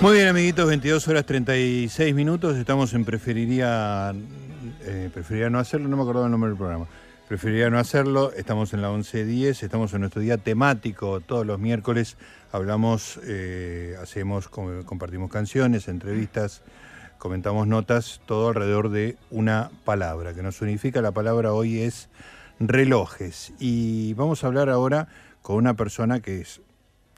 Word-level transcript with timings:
Muy 0.00 0.14
bien, 0.14 0.28
amiguitos, 0.28 0.66
22 0.66 1.08
horas 1.08 1.26
36 1.26 2.14
minutos. 2.14 2.56
Estamos 2.56 2.94
en 2.94 3.04
Preferiría, 3.04 4.14
eh, 4.80 5.10
preferiría 5.12 5.50
no 5.50 5.58
hacerlo, 5.58 5.88
no 5.88 5.98
me 5.98 6.02
acordaba 6.04 6.24
el 6.24 6.32
nombre 6.32 6.48
del 6.48 6.56
programa. 6.56 6.86
Preferiría 7.28 7.68
no 7.68 7.78
hacerlo. 7.78 8.32
Estamos 8.32 8.72
en 8.72 8.80
la 8.80 8.90
11.10, 8.90 9.62
estamos 9.62 9.92
en 9.92 10.00
nuestro 10.00 10.22
día 10.22 10.38
temático. 10.38 11.20
Todos 11.20 11.44
los 11.44 11.58
miércoles 11.58 12.16
hablamos, 12.50 13.20
eh, 13.24 13.94
hacemos, 14.00 14.48
compartimos 14.48 15.30
canciones, 15.30 15.86
entrevistas, 15.86 16.62
comentamos 17.18 17.66
notas, 17.66 18.22
todo 18.24 18.48
alrededor 18.48 18.88
de 18.88 19.18
una 19.30 19.70
palabra, 19.84 20.32
que 20.32 20.42
nos 20.42 20.62
unifica. 20.62 21.02
La 21.02 21.12
palabra 21.12 21.52
hoy 21.52 21.80
es 21.80 22.08
relojes. 22.58 23.52
Y 23.58 24.14
vamos 24.14 24.44
a 24.44 24.46
hablar 24.46 24.70
ahora 24.70 25.08
con 25.42 25.56
una 25.56 25.74
persona 25.74 26.20
que 26.20 26.40
es 26.40 26.62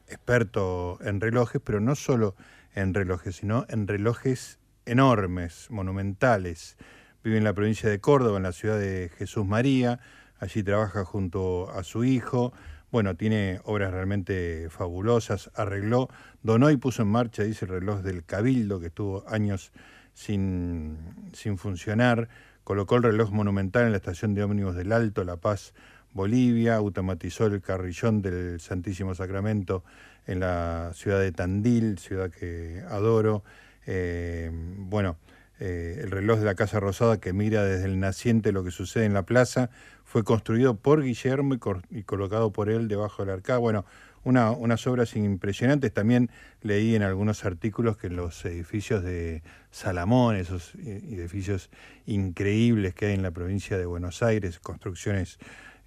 experto 0.08 0.98
en 1.00 1.20
relojes, 1.20 1.62
pero 1.64 1.78
no 1.78 1.94
solo 1.94 2.34
en 2.74 2.94
relojes, 2.94 3.36
sino 3.36 3.66
en 3.68 3.86
relojes 3.86 4.58
enormes, 4.86 5.70
monumentales. 5.70 6.76
Vive 7.22 7.38
en 7.38 7.44
la 7.44 7.54
provincia 7.54 7.88
de 7.88 8.00
Córdoba, 8.00 8.36
en 8.38 8.42
la 8.42 8.52
ciudad 8.52 8.78
de 8.78 9.10
Jesús 9.16 9.46
María. 9.46 10.00
Allí 10.38 10.62
trabaja 10.62 11.04
junto 11.04 11.70
a 11.70 11.84
su 11.84 12.04
hijo. 12.04 12.52
Bueno, 12.90 13.14
tiene 13.16 13.60
obras 13.64 13.92
realmente 13.92 14.68
fabulosas. 14.70 15.50
Arregló, 15.54 16.08
donó 16.42 16.70
y 16.70 16.76
puso 16.76 17.02
en 17.02 17.08
marcha, 17.08 17.42
dice 17.42 17.64
el 17.64 17.70
reloj 17.70 18.00
del 18.00 18.24
Cabildo, 18.24 18.80
que 18.80 18.86
estuvo 18.86 19.24
años 19.28 19.72
sin, 20.14 20.98
sin 21.32 21.58
funcionar. 21.58 22.28
Colocó 22.64 22.96
el 22.96 23.04
reloj 23.04 23.30
monumental 23.30 23.84
en 23.84 23.92
la 23.92 23.98
estación 23.98 24.34
de 24.34 24.42
ómnibus 24.42 24.74
del 24.74 24.92
Alto, 24.92 25.24
La 25.24 25.36
Paz, 25.36 25.74
Bolivia. 26.12 26.76
Automatizó 26.76 27.46
el 27.46 27.62
carrillón 27.62 28.20
del 28.20 28.60
Santísimo 28.60 29.14
Sacramento 29.14 29.84
en 30.26 30.40
la 30.40 30.90
ciudad 30.94 31.20
de 31.20 31.32
Tandil, 31.32 31.98
ciudad 31.98 32.30
que 32.30 32.82
adoro. 32.88 33.42
Eh, 33.86 34.50
bueno, 34.52 35.16
eh, 35.58 36.00
el 36.02 36.10
reloj 36.10 36.38
de 36.38 36.44
la 36.44 36.54
Casa 36.54 36.80
Rosada 36.80 37.20
que 37.20 37.32
mira 37.32 37.64
desde 37.64 37.86
el 37.86 38.00
naciente 38.00 38.52
lo 38.52 38.64
que 38.64 38.70
sucede 38.70 39.04
en 39.04 39.14
la 39.14 39.24
plaza 39.24 39.70
fue 40.04 40.24
construido 40.24 40.74
por 40.74 41.02
Guillermo 41.02 41.56
y, 41.90 42.02
colocado 42.02 42.52
por 42.52 42.68
él 42.68 42.88
debajo 42.88 43.24
del 43.24 43.34
arcada. 43.34 43.58
Bueno, 43.58 43.84
una, 44.24 44.50
unas 44.52 44.86
obras 44.86 45.16
impresionantes. 45.16 45.92
También 45.92 46.30
leí 46.60 46.94
en 46.94 47.02
algunos 47.02 47.44
artículos 47.44 47.96
que 47.96 48.08
los 48.08 48.44
edificios 48.44 49.02
de 49.02 49.42
Salamón, 49.70 50.36
esos 50.36 50.74
edificios 50.76 51.70
increíbles 52.06 52.94
que 52.94 53.06
hay 53.06 53.14
en 53.14 53.22
la 53.22 53.30
provincia 53.30 53.78
de 53.78 53.86
Buenos 53.86 54.22
Aires, 54.22 54.58
construcciones 54.58 55.38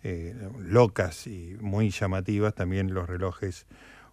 eh, 0.08 0.36
locas 0.60 1.26
y 1.26 1.58
muy 1.60 1.90
llamativas, 1.90 2.54
también 2.54 2.94
los 2.94 3.10
relojes 3.10 3.66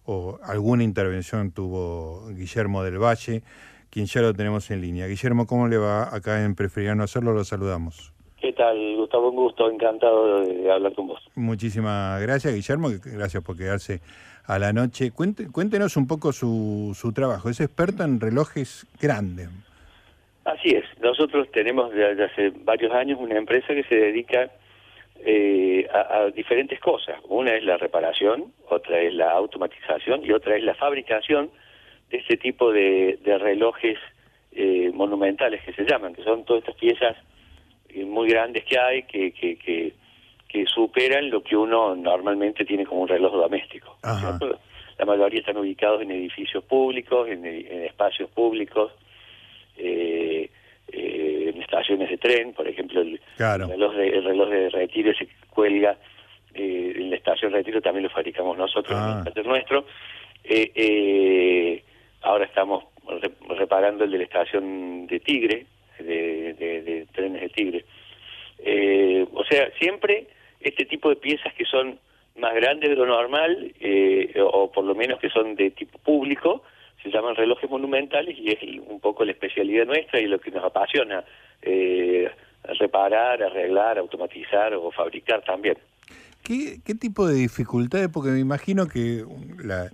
o 0.05 0.39
alguna 0.43 0.83
intervención 0.83 1.51
tuvo 1.51 2.27
Guillermo 2.29 2.83
del 2.83 2.97
Valle, 2.97 3.43
quien 3.89 4.05
ya 4.05 4.21
lo 4.21 4.33
tenemos 4.33 4.69
en 4.71 4.81
línea. 4.81 5.07
Guillermo, 5.07 5.45
¿cómo 5.45 5.67
le 5.67 5.77
va 5.77 6.13
acá 6.15 6.43
en 6.43 6.55
Preferir 6.55 6.95
no 6.95 7.03
hacerlo? 7.03 7.33
Lo 7.33 7.43
saludamos. 7.43 8.11
¿Qué 8.41 8.51
tal, 8.51 8.95
Gustavo? 8.97 9.29
Un 9.29 9.35
gusto, 9.35 9.69
encantado 9.69 10.41
de 10.41 10.69
hablar 10.71 10.93
con 10.93 11.07
vos. 11.07 11.21
Muchísimas 11.35 12.21
gracias, 12.21 12.53
Guillermo, 12.53 12.89
gracias 13.05 13.41
por 13.43 13.55
quedarse 13.55 14.01
a 14.45 14.59
la 14.59 14.73
noche. 14.73 15.11
cuéntenos 15.11 15.95
un 15.95 16.07
poco 16.07 16.33
su, 16.33 16.91
su 16.93 17.13
trabajo. 17.13 17.49
Es 17.49 17.61
experto 17.61 18.03
en 18.03 18.19
relojes 18.19 18.85
grandes. 19.01 19.49
Así 20.45 20.69
es. 20.71 20.83
Nosotros 21.01 21.49
tenemos 21.51 21.91
desde 21.93 22.25
hace 22.25 22.49
varios 22.65 22.91
años 22.91 23.19
una 23.21 23.37
empresa 23.37 23.67
que 23.67 23.83
se 23.83 23.95
dedica 23.95 24.51
eh, 25.25 25.87
a, 25.91 26.25
diferentes 26.35 26.79
cosas. 26.79 27.19
Una 27.29 27.55
es 27.55 27.63
la 27.63 27.77
reparación, 27.77 28.53
otra 28.69 28.99
es 28.99 29.13
la 29.13 29.31
automatización 29.31 30.25
y 30.25 30.31
otra 30.31 30.55
es 30.55 30.63
la 30.63 30.75
fabricación 30.75 31.49
de 32.09 32.17
este 32.17 32.37
tipo 32.37 32.71
de, 32.71 33.17
relojes 33.39 33.97
eh, 34.51 34.91
monumentales 34.93 35.63
que 35.63 35.73
se 35.73 35.85
llaman, 35.85 36.13
que 36.13 36.23
son 36.23 36.43
todas 36.45 36.63
estas 36.63 36.75
piezas 36.75 37.17
eh, 37.89 38.05
muy 38.05 38.29
grandes 38.29 38.65
que 38.65 38.79
hay 38.79 39.03
que, 39.03 39.31
que, 39.31 39.57
que, 39.57 39.93
superan 40.67 41.31
lo 41.31 41.41
que 41.41 41.57
uno 41.57 41.95
normalmente 41.95 42.63
tiene 42.63 42.85
como 42.85 43.01
un 43.01 43.07
reloj 43.07 43.33
doméstico. 43.33 43.97
La 44.99 45.05
mayoría 45.05 45.39
están 45.39 45.57
ubicados 45.57 46.01
en 46.03 46.11
edificios 46.11 46.63
públicos, 46.65 47.27
en, 47.27 47.43
espacios 47.45 48.29
públicos. 48.29 48.91
Eh, 49.75 50.12
en 50.12 50.12
estaciones 51.73 52.09
de 52.09 52.17
tren, 52.17 52.53
por 52.53 52.67
ejemplo, 52.67 53.01
el, 53.01 53.19
reloj, 53.37 53.95
de, 53.95 54.07
el 54.09 54.23
reloj 54.23 54.49
de 54.49 54.69
retiro 54.69 55.13
se 55.13 55.27
cuelga 55.49 55.97
eh, 56.53 56.93
en 56.95 57.09
la 57.09 57.15
estación 57.15 57.51
de 57.51 57.57
retiro, 57.57 57.81
también 57.81 58.03
lo 58.03 58.09
fabricamos 58.09 58.57
nosotros, 58.57 58.95
ah. 58.95 59.23
en 59.25 59.33
el 59.35 59.47
nuestro. 59.47 59.85
Eh, 60.43 60.71
eh, 60.75 61.83
ahora 62.21 62.45
estamos 62.45 62.83
reparando 63.57 64.03
el 64.03 64.11
de 64.11 64.17
la 64.19 64.23
estación 64.23 65.07
de 65.07 65.19
Tigre, 65.19 65.65
de, 65.99 66.53
de, 66.53 67.07
trenes 67.11 67.41
de 67.41 67.49
Tigre. 67.49 67.85
Eh, 68.59 69.25
o 69.33 69.43
sea, 69.43 69.69
siempre 69.79 70.27
este 70.59 70.85
tipo 70.85 71.09
de 71.09 71.15
piezas 71.15 71.53
que 71.53 71.65
son 71.65 71.99
más 72.37 72.53
grandes 72.55 72.89
de 72.89 72.95
lo 72.95 73.05
normal, 73.05 73.73
eh, 73.79 74.33
o 74.41 74.71
por 74.71 74.85
lo 74.85 74.95
menos 74.95 75.19
que 75.19 75.29
son 75.29 75.55
de 75.55 75.71
tipo 75.71 75.97
público, 75.99 76.63
se 77.03 77.09
llaman 77.09 77.35
relojes 77.35 77.69
monumentales 77.69 78.37
y 78.39 78.51
es 78.51 78.59
un 78.87 78.99
poco 78.99 79.25
la 79.25 79.33
especialidad 79.33 79.85
nuestra 79.85 80.19
y 80.19 80.27
lo 80.27 80.39
que 80.39 80.51
nos 80.51 80.63
apasiona, 80.63 81.23
eh, 81.61 82.31
reparar, 82.79 83.43
arreglar, 83.43 83.97
automatizar 83.97 84.73
o 84.73 84.89
fabricar 84.91 85.43
también. 85.43 85.77
¿Qué, 86.43 86.79
¿Qué, 86.83 86.95
tipo 86.95 87.27
de 87.27 87.35
dificultades? 87.35 88.09
Porque 88.09 88.29
me 88.29 88.39
imagino 88.39 88.87
que 88.87 89.25
la, 89.63 89.89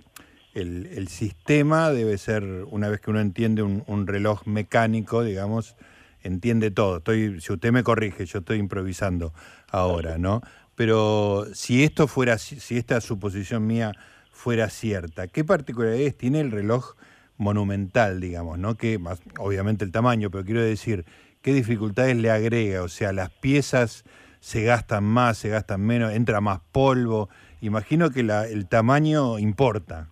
el, 0.54 0.86
el, 0.86 1.08
sistema 1.08 1.90
debe 1.90 2.16
ser, 2.18 2.42
una 2.70 2.88
vez 2.88 3.00
que 3.00 3.10
uno 3.10 3.20
entiende 3.20 3.62
un, 3.62 3.84
un, 3.86 4.06
reloj 4.06 4.46
mecánico, 4.46 5.22
digamos, 5.22 5.76
entiende 6.22 6.70
todo. 6.70 6.98
Estoy, 6.98 7.40
si 7.40 7.52
usted 7.52 7.72
me 7.72 7.84
corrige, 7.84 8.24
yo 8.24 8.40
estoy 8.40 8.58
improvisando 8.58 9.32
ahora, 9.70 10.18
¿no? 10.18 10.42
Pero 10.74 11.46
si 11.52 11.84
esto 11.84 12.08
fuera, 12.08 12.38
si 12.38 12.76
esta 12.76 13.00
suposición 13.00 13.66
mía 13.66 13.92
fuera 14.40 14.70
cierta. 14.70 15.28
¿Qué 15.28 15.44
particularidades 15.44 16.16
tiene 16.16 16.40
el 16.40 16.50
reloj 16.50 16.94
monumental, 17.36 18.20
digamos, 18.20 18.58
¿no? 18.58 18.74
Que 18.74 18.98
más, 18.98 19.22
obviamente 19.38 19.84
el 19.84 19.92
tamaño, 19.92 20.30
pero 20.30 20.44
quiero 20.44 20.62
decir, 20.62 21.04
¿qué 21.42 21.52
dificultades 21.52 22.16
le 22.16 22.30
agrega? 22.30 22.82
O 22.82 22.88
sea, 22.88 23.12
las 23.12 23.28
piezas 23.28 24.04
se 24.40 24.64
gastan 24.64 25.04
más, 25.04 25.36
se 25.36 25.50
gastan 25.50 25.82
menos, 25.82 26.14
entra 26.14 26.40
más 26.40 26.60
polvo. 26.72 27.28
Imagino 27.60 28.10
que 28.10 28.22
la, 28.22 28.46
el 28.46 28.66
tamaño 28.66 29.38
importa. 29.38 30.08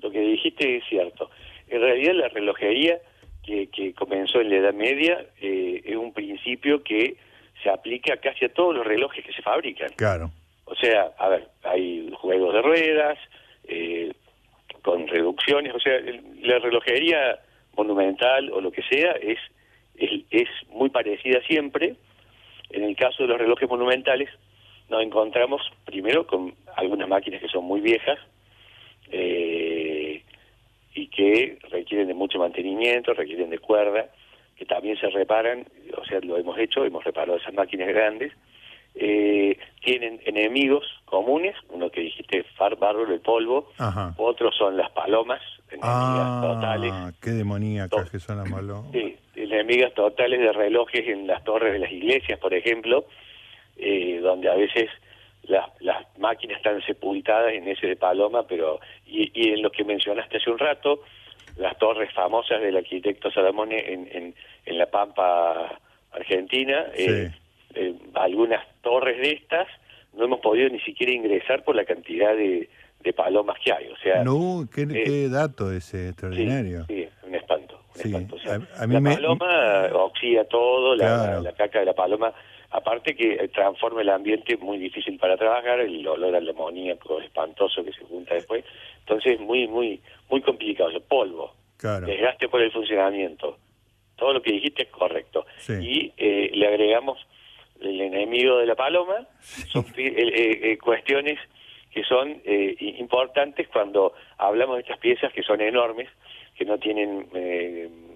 Lo 0.00 0.10
que 0.10 0.20
dijiste 0.20 0.78
es 0.78 0.84
cierto. 0.88 1.30
En 1.68 1.82
realidad 1.82 2.14
la 2.14 2.28
relojería 2.28 2.98
que, 3.44 3.68
que 3.68 3.92
comenzó 3.92 4.40
en 4.40 4.48
la 4.48 4.56
Edad 4.56 4.74
Media 4.74 5.26
eh, 5.42 5.82
es 5.84 5.96
un 5.96 6.14
principio 6.14 6.82
que 6.82 7.18
se 7.62 7.68
aplica 7.68 8.16
casi 8.16 8.46
a 8.46 8.52
todos 8.54 8.74
los 8.74 8.86
relojes 8.86 9.22
que 9.26 9.32
se 9.32 9.42
fabrican. 9.42 9.90
Claro. 9.96 10.30
O 10.64 10.74
sea, 10.74 11.12
a 11.18 11.28
ver, 11.28 11.48
hay 11.64 12.10
juegos 12.14 12.54
de 12.54 12.62
ruedas, 12.62 13.18
eh, 13.68 14.12
con 14.82 15.06
reducciones, 15.06 15.74
o 15.74 15.80
sea, 15.80 15.98
la 16.42 16.58
relojería 16.58 17.38
monumental 17.76 18.50
o 18.52 18.60
lo 18.60 18.72
que 18.72 18.82
sea 18.82 19.12
es, 19.12 19.38
es, 19.96 20.48
muy 20.70 20.90
parecida 20.90 21.40
siempre. 21.46 21.96
En 22.70 22.84
el 22.84 22.96
caso 22.96 23.22
de 23.22 23.28
los 23.28 23.38
relojes 23.38 23.68
monumentales 23.68 24.28
nos 24.88 25.02
encontramos 25.02 25.62
primero 25.84 26.26
con 26.26 26.54
algunas 26.76 27.08
máquinas 27.08 27.40
que 27.40 27.48
son 27.48 27.64
muy 27.64 27.80
viejas 27.80 28.18
eh, 29.10 30.22
y 30.94 31.06
que 31.08 31.58
requieren 31.70 32.08
de 32.08 32.14
mucho 32.14 32.38
mantenimiento, 32.38 33.12
requieren 33.12 33.50
de 33.50 33.58
cuerda, 33.58 34.10
que 34.56 34.64
también 34.64 34.98
se 34.98 35.08
reparan, 35.08 35.66
o 35.96 36.04
sea, 36.04 36.20
lo 36.20 36.36
hemos 36.36 36.58
hecho, 36.58 36.84
hemos 36.84 37.04
reparado 37.04 37.38
esas 37.38 37.54
máquinas 37.54 37.88
grandes, 37.88 38.32
eh, 39.00 39.56
tienen 39.84 40.20
enemigos 40.24 40.84
comunes, 41.04 41.54
uno 41.70 41.90
que 41.90 42.00
dijiste, 42.00 42.44
far, 42.56 42.76
bárbaro, 42.76 43.12
el 43.12 43.20
polvo, 43.20 43.70
otros 44.16 44.56
son 44.56 44.76
las 44.76 44.90
palomas, 44.90 45.40
enemigas 45.68 45.88
ah, 45.92 46.40
totales. 46.42 46.92
qué 47.22 47.30
demoníacas 47.30 48.10
que 48.10 48.18
son 48.18 48.38
las 48.38 48.50
palomas. 48.50 48.90
Sí, 48.92 49.16
enemigas 49.36 49.94
totales 49.94 50.40
de 50.40 50.52
relojes 50.52 51.06
en 51.08 51.26
las 51.26 51.44
torres 51.44 51.72
de 51.72 51.78
las 51.78 51.92
iglesias, 51.92 52.38
por 52.40 52.52
ejemplo, 52.52 53.04
eh, 53.76 54.18
donde 54.20 54.50
a 54.50 54.54
veces 54.54 54.90
las, 55.44 55.66
las 55.80 56.04
máquinas 56.18 56.56
están 56.56 56.82
sepultadas 56.82 57.52
en 57.52 57.68
ese 57.68 57.86
de 57.86 57.96
paloma, 57.96 58.46
pero 58.48 58.80
y, 59.06 59.30
y 59.32 59.52
en 59.52 59.62
lo 59.62 59.70
que 59.70 59.84
mencionaste 59.84 60.38
hace 60.38 60.50
un 60.50 60.58
rato, 60.58 61.02
las 61.56 61.78
torres 61.78 62.12
famosas 62.12 62.60
del 62.60 62.76
arquitecto 62.76 63.30
Salamone 63.30 63.92
en, 63.92 64.08
en, 64.12 64.34
en 64.66 64.78
La 64.78 64.86
Pampa, 64.86 65.78
Argentina, 66.12 66.86
eh, 66.94 67.30
eh, 67.78 67.94
algunas 68.14 68.66
torres 68.82 69.18
de 69.18 69.32
estas 69.32 69.68
no 70.14 70.24
hemos 70.24 70.40
podido 70.40 70.68
ni 70.68 70.80
siquiera 70.80 71.12
ingresar 71.12 71.62
por 71.64 71.76
la 71.76 71.84
cantidad 71.84 72.34
de, 72.34 72.68
de 73.00 73.12
palomas 73.12 73.58
que 73.64 73.72
hay. 73.72 73.88
O 73.88 73.96
sea, 73.98 74.24
no, 74.24 74.68
qué, 74.72 74.82
eh, 74.82 75.28
dato 75.28 75.72
ese 75.72 76.08
extraordinario. 76.08 76.84
Sí, 76.86 77.06
un 77.22 77.34
espanto. 77.34 77.80
la 78.04 79.00
paloma 79.00 79.88
oxida 79.94 80.44
todo, 80.44 80.96
la, 80.96 81.52
caca 81.56 81.80
de 81.80 81.86
la 81.86 81.94
paloma, 81.94 82.32
aparte 82.70 83.14
que 83.14 83.48
transforma 83.54 84.02
el 84.02 84.08
ambiente 84.10 84.56
muy 84.56 84.78
difícil 84.78 85.18
para 85.18 85.36
trabajar, 85.36 85.80
el 85.80 86.06
olor 86.06 86.34
al 86.34 86.48
amoníaco 86.48 87.20
espantoso 87.20 87.84
que 87.84 87.92
se 87.92 88.04
junta 88.04 88.34
después, 88.34 88.64
entonces 89.00 89.40
muy, 89.40 89.68
muy, 89.68 90.00
muy 90.28 90.40
complicado, 90.42 90.90
polvo, 91.00 91.54
desgaste 92.04 92.48
por 92.48 92.60
el 92.60 92.72
funcionamiento. 92.72 93.56
Todo 94.16 94.32
lo 94.32 94.42
que 94.42 94.50
dijiste 94.50 94.82
es 94.82 94.88
correcto. 94.88 95.46
Y 95.80 96.12
eh, 96.16 96.50
le 96.52 96.66
agregamos 96.66 97.24
el 97.80 98.00
enemigo 98.00 98.58
de 98.58 98.66
la 98.66 98.74
paloma, 98.74 99.26
son 99.72 99.86
eh, 99.96 100.78
cuestiones 100.78 101.38
que 101.92 102.04
son 102.04 102.40
importantes 102.44 103.66
cuando 103.68 104.12
hablamos 104.36 104.76
de 104.76 104.82
estas 104.82 104.98
piezas 104.98 105.32
que 105.32 105.42
son 105.42 105.60
enormes, 105.60 106.08
que 106.54 106.64
no 106.64 106.78
tienen 106.78 107.26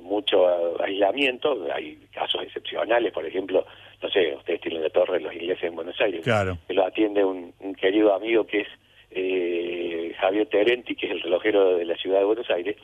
mucho 0.03 0.83
aislamiento, 0.83 1.67
hay 1.73 1.97
casos 2.13 2.43
excepcionales, 2.43 3.13
por 3.13 3.25
ejemplo, 3.25 3.65
no 4.03 4.11
sé, 4.11 4.35
ustedes 4.35 4.61
tienen 4.61 4.83
la 4.83 4.91
torre 4.91 5.15
de 5.15 5.25
los 5.25 5.33
ingleses 5.33 5.65
en 5.65 5.75
Buenos 5.75 5.99
Aires, 6.01 6.23
que 6.23 6.75
lo 6.75 6.85
atiende 6.85 7.25
un, 7.25 7.53
querido 7.81 8.15
amigo 8.15 8.47
que 8.47 8.61
es 8.61 8.69
eh, 9.11 10.15
Javier 10.19 10.47
Terenti, 10.49 10.95
que 10.95 11.07
es 11.07 11.13
el 11.13 11.23
relojero 11.23 11.77
de 11.77 11.85
la 11.85 11.97
ciudad 11.97 12.19
de 12.19 12.25
Buenos 12.25 12.51
Aires, 12.51 12.77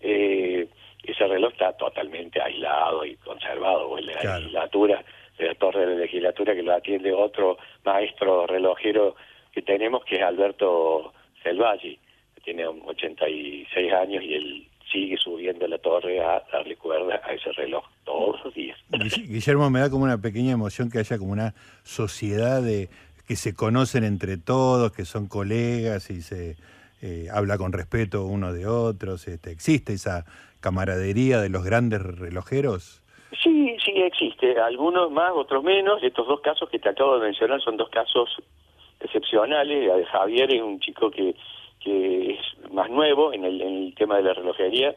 eh, 0.00 0.66
ese 1.02 1.26
reloj 1.26 1.52
está 1.52 1.72
totalmente 1.74 2.40
aislado 2.40 3.04
y 3.04 3.14
conservado, 3.16 3.88
o 3.88 3.98
en 3.98 4.06
la 4.06 4.38
legislatura, 4.38 5.04
de 5.38 5.46
la 5.46 5.54
torre 5.54 5.80
de 5.80 5.94
la 5.94 6.00
legislatura 6.00 6.54
que 6.54 6.62
lo 6.62 6.74
atiende 6.74 7.12
otro 7.12 7.58
maestro 7.84 8.46
relojero 8.46 9.16
que 9.52 9.62
tenemos, 9.62 10.04
que 10.04 10.16
es 10.16 10.22
Alberto 10.22 11.12
Selvaggi, 11.42 11.98
que 12.34 12.40
tiene 12.42 12.66
86 12.66 13.92
años 13.92 14.22
y 14.22 14.34
él 14.34 14.68
sigue 14.90 15.16
subiendo 15.16 15.66
la 15.66 15.78
torre 15.78 16.20
a 16.20 16.42
darle 16.52 16.76
cuerda 16.76 17.20
a 17.24 17.32
ese 17.32 17.52
reloj 17.52 17.84
todos 18.04 18.44
los 18.44 18.54
días. 18.54 18.78
Guillermo, 19.28 19.68
me 19.70 19.80
da 19.80 19.90
como 19.90 20.04
una 20.04 20.20
pequeña 20.20 20.52
emoción 20.52 20.90
que 20.90 20.98
haya 20.98 21.18
como 21.18 21.32
una 21.32 21.54
sociedad 21.82 22.62
de 22.62 22.88
que 23.26 23.36
se 23.36 23.54
conocen 23.54 24.04
entre 24.04 24.36
todos, 24.36 24.92
que 24.92 25.04
son 25.04 25.26
colegas 25.26 26.10
y 26.10 26.22
se 26.22 26.56
eh, 27.02 27.26
habla 27.32 27.58
con 27.58 27.72
respeto 27.72 28.24
uno 28.24 28.52
de 28.52 28.66
otros. 28.66 29.26
Este, 29.26 29.50
¿Existe 29.50 29.94
esa 29.94 30.24
camaradería 30.60 31.40
de 31.40 31.48
los 31.48 31.64
grandes 31.64 32.02
relojeros? 32.02 33.02
Sí, 33.42 33.75
sí 33.86 33.92
existe. 34.02 34.60
Algunos 34.60 35.10
más, 35.10 35.32
otros 35.34 35.62
menos. 35.62 36.02
Estos 36.02 36.26
dos 36.26 36.40
casos 36.40 36.68
que 36.68 36.78
te 36.78 36.88
acabo 36.88 37.18
de 37.18 37.26
mencionar 37.26 37.60
son 37.62 37.76
dos 37.76 37.88
casos 37.88 38.28
excepcionales. 39.00 40.06
Javier 40.08 40.52
es 40.52 40.62
un 40.62 40.80
chico 40.80 41.10
que 41.10 41.34
que 41.86 42.32
es 42.32 42.72
más 42.72 42.90
nuevo 42.90 43.32
en 43.32 43.44
el, 43.44 43.60
en 43.60 43.76
el 43.84 43.94
tema 43.94 44.16
de 44.16 44.24
la 44.24 44.34
relojería, 44.34 44.92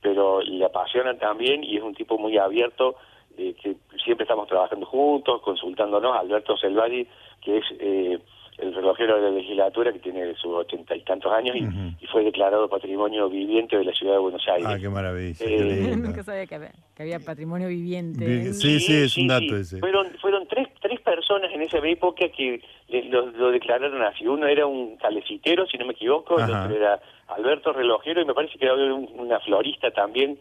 pero 0.00 0.40
le 0.42 0.64
apasiona 0.64 1.16
también 1.16 1.62
y 1.62 1.76
es 1.76 1.82
un 1.84 1.94
tipo 1.94 2.18
muy 2.18 2.36
abierto, 2.36 2.96
eh, 3.38 3.54
que 3.62 3.76
siempre 4.04 4.24
estamos 4.24 4.48
trabajando 4.48 4.84
juntos, 4.86 5.40
consultándonos. 5.42 6.16
Alberto 6.16 6.56
Selvadi, 6.56 7.06
que 7.40 7.58
es 7.58 7.64
eh, 7.78 8.18
el 8.62 8.74
relojero 8.74 9.16
de 9.16 9.22
la 9.22 9.30
legislatura 9.30 9.92
que 9.92 9.98
tiene 9.98 10.34
sus 10.36 10.52
ochenta 10.52 10.94
y 10.94 11.00
tantos 11.02 11.32
años 11.32 11.56
y, 11.56 12.06
fue 12.06 12.24
declarado 12.24 12.68
patrimonio 12.68 13.30
viviente 13.30 13.76
de 13.76 13.84
la 13.84 13.92
ciudad 13.92 14.14
de 14.14 14.18
Buenos 14.18 14.46
Aires. 14.46 14.66
Ah, 14.66 14.76
qué 14.78 14.88
maravilla. 14.88 15.34
Eh, 15.40 15.96
nunca 15.96 16.22
sabía 16.22 16.46
que 16.46 16.54
había, 16.98 17.20
patrimonio 17.20 17.68
viviente. 17.68 18.52
Sí, 18.52 18.80
sí, 18.80 18.94
es 18.94 19.16
un 19.16 19.28
dato 19.28 19.56
ese. 19.56 19.78
Fueron, 19.78 20.08
fueron 20.20 20.46
tres, 20.46 20.68
tres 20.80 21.00
personas 21.00 21.50
en 21.52 21.62
esa 21.62 21.78
época 21.78 22.28
que 22.28 22.60
lo, 23.08 23.50
declararon 23.50 24.02
así. 24.02 24.26
Uno 24.26 24.46
era 24.46 24.66
un 24.66 24.96
calecitero, 24.96 25.66
si 25.66 25.78
no 25.78 25.86
me 25.86 25.92
equivoco, 25.92 26.38
el 26.38 26.50
otro 26.50 26.76
era 26.76 27.00
Alberto 27.28 27.72
Relojero 27.72 28.20
y 28.20 28.26
me 28.26 28.34
parece 28.34 28.58
que 28.58 28.68
había 28.68 28.92
una 28.94 29.40
florista 29.40 29.90
también 29.90 30.38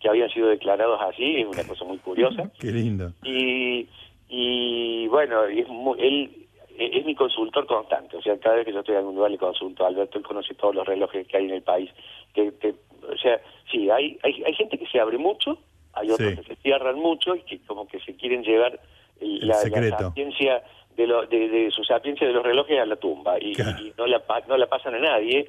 que 0.00 0.08
habían 0.08 0.28
sido 0.30 0.48
declarados 0.48 1.00
así, 1.00 1.36
es 1.36 1.46
una 1.46 1.62
cosa 1.62 1.84
muy 1.84 1.98
curiosa. 1.98 2.50
Qué 2.58 2.72
lindo. 2.72 3.12
Y, 3.22 3.86
y 4.28 5.06
bueno, 5.06 5.44
es 5.44 5.66
él 5.98 6.30
e-, 6.34 6.41
es 6.78 7.04
mi 7.04 7.14
consultor 7.14 7.66
constante, 7.66 8.16
o 8.16 8.22
sea, 8.22 8.38
cada 8.38 8.56
vez 8.56 8.66
que 8.66 8.72
yo 8.72 8.80
estoy 8.80 8.96
en 8.96 9.06
un 9.06 9.14
lugar 9.14 9.30
le 9.30 9.38
consulto 9.38 9.84
a 9.84 9.88
Alberto, 9.88 10.18
él 10.18 10.24
conoce 10.24 10.54
todos 10.54 10.74
los 10.74 10.86
relojes 10.86 11.26
que 11.26 11.36
hay 11.36 11.44
en 11.44 11.54
el 11.54 11.62
país. 11.62 11.90
Que, 12.34 12.48
o 12.48 13.16
sea, 13.18 13.40
sí, 13.70 13.90
hay, 13.90 14.18
hay, 14.22 14.42
hay 14.44 14.54
gente 14.54 14.78
que 14.78 14.86
se 14.86 15.00
abre 15.00 15.18
mucho, 15.18 15.58
hay 15.92 16.10
otros 16.10 16.34
que 16.34 16.42
se 16.42 16.56
cierran 16.56 16.96
mucho 16.96 17.34
y 17.34 17.42
que 17.42 17.58
como 17.66 17.86
que 17.86 18.00
se 18.00 18.16
quieren 18.16 18.42
llevar 18.42 18.80
la, 19.20 19.54
sapiencia 19.54 20.62
de, 20.96 21.06
lo, 21.06 21.26
de, 21.26 21.70
su 21.70 21.84
sapiencia 21.84 22.26
de 22.26 22.32
los 22.32 22.42
relojes 22.42 22.78
a 22.80 22.86
la 22.86 22.96
tumba 22.96 23.38
y, 23.38 23.52
no, 23.96 24.06
la, 24.06 24.22
no 24.48 24.56
la 24.56 24.66
pasan 24.66 24.94
a 24.94 24.98
nadie, 24.98 25.48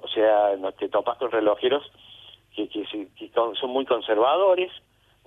o 0.00 0.08
sea, 0.08 0.56
no 0.58 0.72
te 0.72 0.88
topas 0.88 1.18
con 1.18 1.30
relojeros 1.30 1.82
que, 2.54 2.68
que, 2.68 3.30
son 3.32 3.70
muy 3.70 3.84
conservadores, 3.84 4.70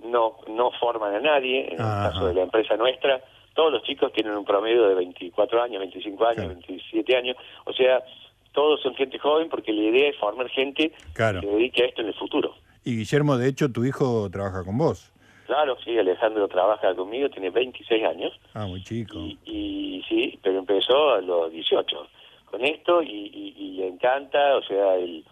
no, 0.02 0.36
no 0.48 0.70
forman 0.72 1.14
a 1.14 1.20
nadie, 1.20 1.66
en 1.66 1.72
el 1.72 1.78
caso 1.78 2.26
de 2.26 2.34
la 2.34 2.42
empresa 2.42 2.76
nuestra, 2.76 3.22
todos 3.58 3.72
los 3.72 3.82
chicos 3.82 4.12
tienen 4.12 4.36
un 4.36 4.44
promedio 4.44 4.86
de 4.86 4.94
24 4.94 5.60
años, 5.60 5.80
25 5.80 6.26
años, 6.26 6.46
27 6.46 7.16
años, 7.16 7.36
o 7.64 7.72
sea, 7.72 8.04
todos 8.52 8.80
son 8.80 8.94
gente 8.94 9.18
joven 9.18 9.48
porque 9.48 9.72
la 9.72 9.82
idea 9.82 10.10
es 10.10 10.16
formar 10.16 10.48
gente 10.48 10.92
que 11.12 11.40
se 11.40 11.44
dedique 11.44 11.82
a 11.82 11.86
esto 11.86 12.02
en 12.02 12.06
el 12.06 12.14
futuro. 12.14 12.54
Y 12.84 12.98
Guillermo, 12.98 13.36
de 13.36 13.48
hecho, 13.48 13.68
tu 13.72 13.84
hijo 13.84 14.30
trabaja 14.30 14.62
con 14.62 14.78
vos. 14.78 15.12
Claro, 15.46 15.76
sí, 15.84 15.98
Alejandro 15.98 16.46
trabaja 16.46 16.94
conmigo, 16.94 17.28
tiene 17.30 17.50
26 17.50 18.04
años. 18.04 18.32
Ah, 18.54 18.66
muy 18.66 18.80
chico. 18.84 19.18
Y, 19.44 20.04
sí, 20.08 20.38
pero 20.40 20.60
empezó 20.60 21.14
a 21.14 21.20
los 21.20 21.50
18 21.50 22.06
con 22.52 22.64
esto 22.64 23.02
y, 23.02 23.74
le 23.76 23.88
encanta, 23.88 24.54
o 24.54 24.62
sea, 24.62 24.94
el, 24.94 25.24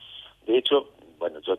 de 0.47 0.59
hecho, 0.59 0.89
bueno, 1.21 1.39
yo, 1.43 1.57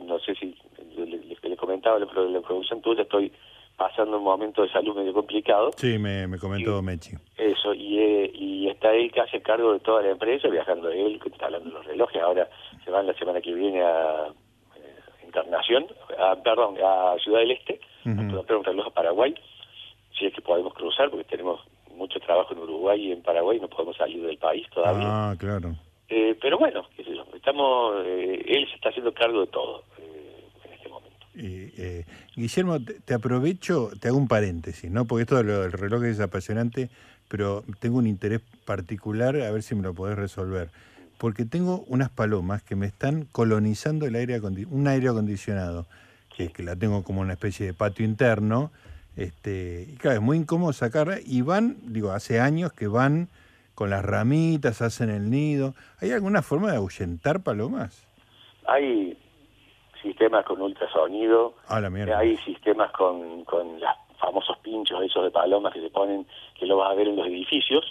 no 0.00 0.18
sé 0.18 0.34
si 0.34 0.52
le, 0.96 1.56
comentaba 1.56 2.00
la, 2.00 2.06
la 2.06 2.40
producción 2.40 2.82
tuya, 2.82 3.02
estoy 3.02 3.30
pasando 3.76 4.18
un 4.18 4.24
momento 4.24 4.62
de 4.62 4.70
salud 4.70 4.96
medio 4.96 5.12
complicado. 5.12 5.70
Sí, 5.76 5.98
me, 5.98 6.26
me 6.26 6.38
comentó 6.38 6.82
Mechi. 6.82 7.14
Eso, 7.36 7.74
y, 7.74 7.98
eh, 7.98 8.30
y 8.34 8.68
está 8.68 8.92
él 8.92 9.12
que 9.12 9.20
hace 9.20 9.42
cargo 9.42 9.72
de 9.72 9.80
toda 9.80 10.02
la 10.02 10.10
empresa, 10.10 10.48
viajando 10.48 10.90
él, 10.90 11.20
de 11.20 11.70
los 11.70 11.84
relojes, 11.84 12.22
ahora 12.22 12.48
se 12.84 12.90
van 12.90 13.06
la 13.06 13.14
semana 13.14 13.40
que 13.40 13.52
viene 13.52 13.82
a 13.82 14.28
eh, 14.76 15.26
Encarnación, 15.26 15.86
a, 16.18 16.36
perdón, 16.36 16.76
a 16.82 17.16
Ciudad 17.22 17.40
del 17.40 17.52
Este, 17.52 17.80
a 18.04 18.10
un 18.10 18.64
reloj 18.64 18.86
a 18.86 18.90
Paraguay, 18.90 19.34
si 20.18 20.26
es 20.26 20.34
que 20.34 20.40
podemos 20.40 20.72
cruzar, 20.72 21.10
porque 21.10 21.24
tenemos 21.24 21.60
mucho 21.94 22.18
trabajo 22.20 22.52
en 22.52 22.60
Uruguay 22.60 23.08
y 23.08 23.12
en 23.12 23.22
Paraguay, 23.22 23.58
no 23.60 23.68
podemos 23.68 23.96
salir 23.96 24.22
del 24.22 24.38
país 24.38 24.66
todavía. 24.70 25.06
Ah, 25.08 25.34
claro. 25.38 25.74
Eh, 26.08 26.36
pero 26.40 26.58
bueno, 26.58 26.86
qué 26.96 27.04
sé 27.04 27.14
yo, 27.14 27.24
estamos, 27.34 27.96
eh, 28.06 28.42
él 28.46 28.66
se 28.68 28.76
está 28.76 28.90
haciendo 28.90 29.12
cargo 29.12 29.40
de 29.40 29.46
todo. 29.48 29.82
Eh, 31.38 32.04
Guillermo, 32.36 32.78
te, 32.80 33.14
aprovecho, 33.14 33.90
te 33.98 34.08
hago 34.08 34.18
un 34.18 34.28
paréntesis, 34.28 34.90
¿no? 34.90 35.06
Porque 35.06 35.22
esto 35.22 35.42
del 35.42 35.72
reloj 35.72 36.04
es 36.04 36.20
apasionante, 36.20 36.90
pero 37.28 37.64
tengo 37.80 37.96
un 37.96 38.06
interés 38.06 38.42
particular, 38.66 39.34
a 39.40 39.50
ver 39.50 39.62
si 39.62 39.74
me 39.74 39.82
lo 39.82 39.94
podés 39.94 40.16
resolver. 40.16 40.68
Porque 41.16 41.46
tengo 41.46 41.82
unas 41.88 42.10
palomas 42.10 42.62
que 42.62 42.76
me 42.76 42.84
están 42.84 43.24
colonizando 43.32 44.06
el 44.06 44.14
aire 44.16 44.38
un 44.38 44.86
aire 44.86 45.08
acondicionado, 45.08 45.86
que, 46.36 46.52
que 46.52 46.62
la 46.62 46.76
tengo 46.76 47.02
como 47.04 47.22
una 47.22 47.32
especie 47.32 47.64
de 47.64 47.72
patio 47.72 48.04
interno, 48.04 48.70
este, 49.16 49.88
y 49.90 49.96
claro, 49.96 50.16
es 50.16 50.22
muy 50.22 50.36
incómodo 50.36 50.74
sacarla, 50.74 51.18
y 51.24 51.40
van, 51.40 51.78
digo, 51.86 52.12
hace 52.12 52.38
años 52.38 52.70
que 52.74 52.86
van 52.86 53.28
con 53.74 53.88
las 53.88 54.04
ramitas, 54.04 54.82
hacen 54.82 55.08
el 55.08 55.30
nido. 55.30 55.74
¿Hay 56.00 56.10
alguna 56.12 56.42
forma 56.42 56.70
de 56.70 56.76
ahuyentar 56.76 57.40
palomas? 57.40 58.04
Hay 58.66 59.16
sistemas 60.06 60.44
con 60.44 60.60
ultrasonido, 60.60 61.54
ah, 61.68 61.80
hay 62.16 62.36
sistemas 62.38 62.90
con, 62.92 63.44
con 63.44 63.80
los 63.80 63.90
famosos 64.18 64.56
pinchos 64.58 65.02
esos 65.02 65.24
de 65.24 65.30
palomas 65.30 65.72
que 65.72 65.80
se 65.80 65.90
ponen, 65.90 66.26
que 66.58 66.66
lo 66.66 66.78
vas 66.78 66.90
a 66.90 66.94
ver 66.94 67.08
en 67.08 67.16
los 67.16 67.26
edificios, 67.26 67.84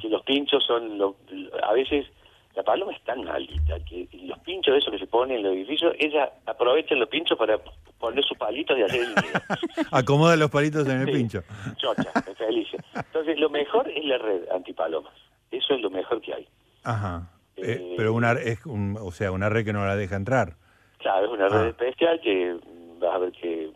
que 0.00 0.08
los 0.08 0.22
pinchos 0.22 0.64
son, 0.64 0.98
lo, 0.98 1.16
a 1.62 1.72
veces 1.72 2.06
la 2.54 2.62
paloma 2.62 2.92
es 2.92 3.02
tan 3.02 3.26
alta 3.26 3.80
que 3.88 4.08
los 4.12 4.38
pinchos 4.40 4.72
de 4.74 4.78
esos 4.78 4.92
que 4.92 4.98
se 4.98 5.06
ponen 5.06 5.38
en 5.38 5.42
los 5.42 5.54
edificios, 5.54 5.94
ella 5.98 6.32
aprovecha 6.46 6.94
los 6.94 7.08
pinchos 7.08 7.36
para 7.36 7.58
poner 7.98 8.24
sus 8.24 8.36
palitos 8.38 8.78
y 8.78 8.82
hacer 8.82 9.00
el 9.00 9.08
nido. 9.08 9.40
Acomoda 9.90 10.36
los 10.36 10.50
palitos 10.50 10.86
en 10.88 11.00
el 11.00 11.10
pincho. 11.10 11.42
Chocha, 11.76 12.12
feliz. 12.38 12.68
Entonces 12.94 13.38
lo 13.38 13.50
mejor 13.50 13.88
es 13.88 14.04
la 14.04 14.18
red 14.18 14.48
antipalomas, 14.50 15.14
eso 15.50 15.74
es 15.74 15.80
lo 15.80 15.90
mejor 15.90 16.20
que 16.20 16.34
hay. 16.34 16.48
Ajá. 16.84 17.30
Eh, 17.56 17.94
pero 17.96 18.12
una 18.12 18.32
es 18.32 18.64
un, 18.66 18.98
o 19.00 19.10
sea, 19.10 19.32
una 19.32 19.48
red 19.48 19.64
que 19.64 19.72
no 19.72 19.86
la 19.86 19.96
deja 19.96 20.16
entrar. 20.16 20.56
Claro, 21.04 21.26
es 21.26 21.32
una 21.32 21.48
red 21.50 21.66
ah. 21.66 21.68
especial 21.68 22.18
que 22.22 22.56
vas 22.98 23.14
a 23.14 23.18
ver 23.18 23.32
que, 23.32 23.68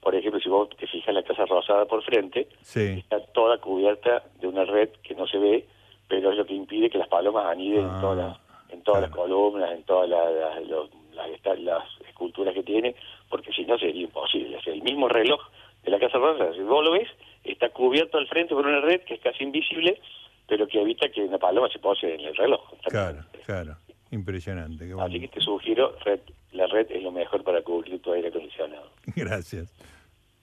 por 0.00 0.14
ejemplo, 0.14 0.38
si 0.38 0.48
vos 0.48 0.68
te 0.68 0.86
fijas 0.86 1.08
en 1.08 1.14
la 1.16 1.24
Casa 1.24 1.44
Rosada 1.44 1.84
por 1.84 2.00
frente, 2.04 2.46
está 2.62 3.18
toda 3.34 3.58
cubierta 3.58 4.22
de 4.40 4.46
una 4.46 4.64
red 4.64 4.90
que 5.02 5.16
no 5.16 5.26
se 5.26 5.36
ve, 5.38 5.66
pero 6.06 6.30
es 6.30 6.38
lo 6.38 6.46
que 6.46 6.54
impide 6.54 6.88
que 6.88 6.98
las 6.98 7.08
palomas 7.08 7.46
aniden 7.46 7.86
en 7.86 8.00
todas 8.00 8.16
las, 8.18 8.38
en 8.68 8.82
todas 8.82 9.02
las 9.02 9.10
columnas, 9.10 9.72
en 9.72 9.82
todas 9.82 10.08
las, 10.08 11.58
las, 11.58 11.82
esculturas 12.08 12.54
que 12.54 12.62
tiene, 12.62 12.94
porque 13.28 13.50
si 13.52 13.64
no 13.64 13.76
sería 13.76 14.02
imposible. 14.02 14.58
Es 14.58 14.66
el 14.68 14.80
mismo 14.82 15.08
reloj 15.08 15.40
de 15.82 15.90
la 15.90 15.98
Casa 15.98 16.18
Rosada, 16.18 16.52
si 16.54 16.60
vos 16.60 16.84
lo 16.84 16.92
ves, 16.92 17.08
está 17.42 17.70
cubierto 17.70 18.16
al 18.18 18.28
frente 18.28 18.54
por 18.54 18.64
una 18.64 18.80
red 18.80 19.00
que 19.00 19.14
es 19.14 19.20
casi 19.20 19.42
invisible, 19.42 20.00
pero 20.46 20.68
que 20.68 20.80
evita 20.80 21.08
que 21.08 21.22
una 21.22 21.38
paloma 21.38 21.68
se 21.68 21.80
pose 21.80 22.14
en 22.14 22.20
el 22.20 22.36
reloj. 22.36 22.62
Claro, 22.84 23.24
claro. 23.44 23.74
Impresionante. 24.12 24.88
Así 25.00 25.18
que 25.18 25.26
te 25.26 25.40
sugiero 25.40 25.96
red 26.04 26.20
la 26.66 26.74
red 26.74 26.86
es 26.90 27.02
lo 27.02 27.12
mejor 27.12 27.42
para 27.44 27.62
cubrir 27.62 28.00
tu 28.02 28.12
aire 28.12 28.28
acondicionado. 28.28 28.90
Gracias. 29.16 29.72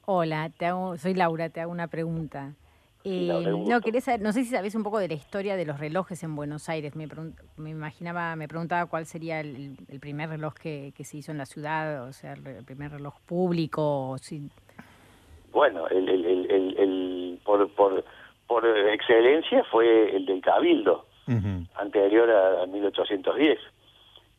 Hola, 0.06 0.50
te 0.58 0.66
hago, 0.66 0.98
soy 0.98 1.14
Laura, 1.14 1.50
te 1.50 1.62
hago 1.62 1.72
una 1.72 1.88
pregunta. 1.88 2.54
Eh, 3.06 3.28
no, 3.68 3.82
quería 3.82 4.00
saber, 4.00 4.22
no 4.22 4.32
sé 4.32 4.46
si 4.46 4.52
sabés 4.52 4.76
un 4.76 4.84
poco 4.84 4.98
de 4.98 5.10
la 5.10 5.14
historia 5.14 5.58
de 5.58 5.66
los 5.66 5.78
relojes 5.78 6.24
en 6.24 6.36
Buenos 6.38 6.70
Aires. 6.70 6.96
Me, 6.96 7.08
pregun- 7.10 7.36
me 7.58 7.70
imaginaba, 7.70 8.34
me 8.38 8.48
preguntaba 8.48 8.86
cuál 8.86 9.06
sería 9.06 9.42
el, 9.42 9.76
el 9.90 10.00
primer 10.00 10.30
reloj 10.30 10.54
que, 10.54 10.94
que 10.96 11.04
se 11.04 11.18
hizo 11.18 11.32
en 11.32 11.38
la 11.38 11.46
ciudad, 11.46 12.08
o 12.08 12.14
sea, 12.14 12.34
el, 12.34 12.64
primer 12.64 12.92
reloj 12.92 13.20
público. 13.26 14.12
o 14.12 14.18
si- 14.18 14.50
Bueno, 15.52 15.88
el, 15.90 16.08
el, 16.08 16.26
el, 16.26 16.52
el- 16.52 16.78
el- 16.78 17.40
por, 17.44 17.70
por, 17.76 18.06
por 18.48 18.66
excelencia 18.90 19.66
fue 19.70 20.16
el 20.16 20.26
del 20.26 20.40
Cabildo, 20.42 21.06
Ujú. 21.28 21.66
anterior 21.76 22.30
a, 22.30 22.64
a 22.64 22.66
1810. 22.68 23.60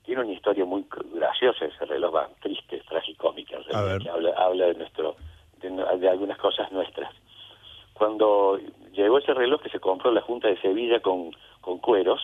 Tiene 0.04 0.22
una 0.22 0.32
historia 0.32 0.64
muy 0.64 0.84
graciosa 1.14 1.64
ese 1.64 1.84
reloj, 1.86 2.14
va, 2.14 2.28
triste, 2.42 2.82
tragicómica, 2.88 3.56
que 4.02 4.10
habla, 4.10 4.30
habla 4.36 4.66
de 4.66 4.74
nuestro 4.74 5.16
de, 5.60 6.08
algunas 6.08 6.38
cosas 6.38 6.70
nuestras. 6.72 7.10
Cuando 7.94 8.58
llegó 8.92 9.18
ese 9.18 9.32
reloj 9.32 9.62
que 9.62 9.70
se 9.70 9.80
compró 9.80 10.10
en 10.10 10.16
la 10.16 10.20
Junta 10.20 10.48
de 10.48 10.60
Sevilla 10.60 11.00
con, 11.00 11.30
con 11.60 11.78
cueros, 11.78 12.20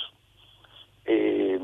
eh, 1.06 1.58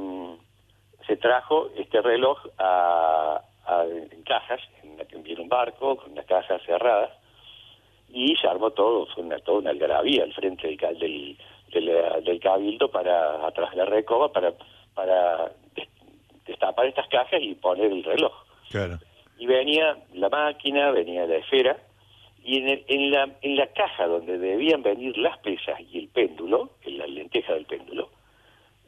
se 1.06 1.16
trajo 1.16 1.68
este 1.76 2.00
reloj 2.00 2.38
a, 2.58 3.40
a- 3.66 3.85
en 3.85 4.23
cajas, 4.23 4.61
en, 4.82 4.99
en 5.26 5.40
un 5.40 5.49
barco, 5.49 5.96
con 5.96 6.14
las 6.14 6.25
cajas 6.26 6.62
cerradas, 6.64 7.11
y 8.08 8.35
se 8.37 8.46
armó 8.49 8.70
todo, 8.70 9.06
fue 9.06 9.23
una, 9.25 9.38
toda 9.40 9.58
una 9.58 9.70
algarabía 9.70 10.23
al 10.25 10.32
frente 10.32 10.68
del, 10.68 10.78
del, 10.99 11.37
del, 11.73 12.25
del 12.25 12.40
cabildo 12.40 12.88
para 12.90 13.46
atrás 13.46 13.70
de 13.73 13.76
la 13.76 13.85
recoba 13.85 14.32
para, 14.32 14.52
para 14.94 15.52
destapar 16.85 16.87
estas 16.87 17.09
cajas 17.09 17.40
y 17.42 17.54
poner 17.54 17.90
el 17.92 18.04
reloj. 18.04 18.33
Claro. 18.71 18.99
Y 19.38 19.47
venía 19.47 19.97
la 20.14 20.28
máquina, 20.28 20.90
venía 20.90 21.26
la 21.26 21.37
esfera, 21.37 21.76
y 22.42 22.59
en, 22.59 22.68
el- 22.68 22.85
en, 22.88 23.11
la, 23.11 23.28
en 23.42 23.56
la 23.56 23.66
caja 23.68 24.06
donde 24.06 24.38
debían 24.38 24.83
venir 24.83 25.16
las 25.18 25.38
pesas 25.38 25.78
y 25.92 25.99
el 25.99 26.09
péndulo, 26.09 26.71
en 26.83 26.99
la 26.99 27.06
lenteja 27.06 27.52
del 27.54 27.66
péndulo, 27.66 28.11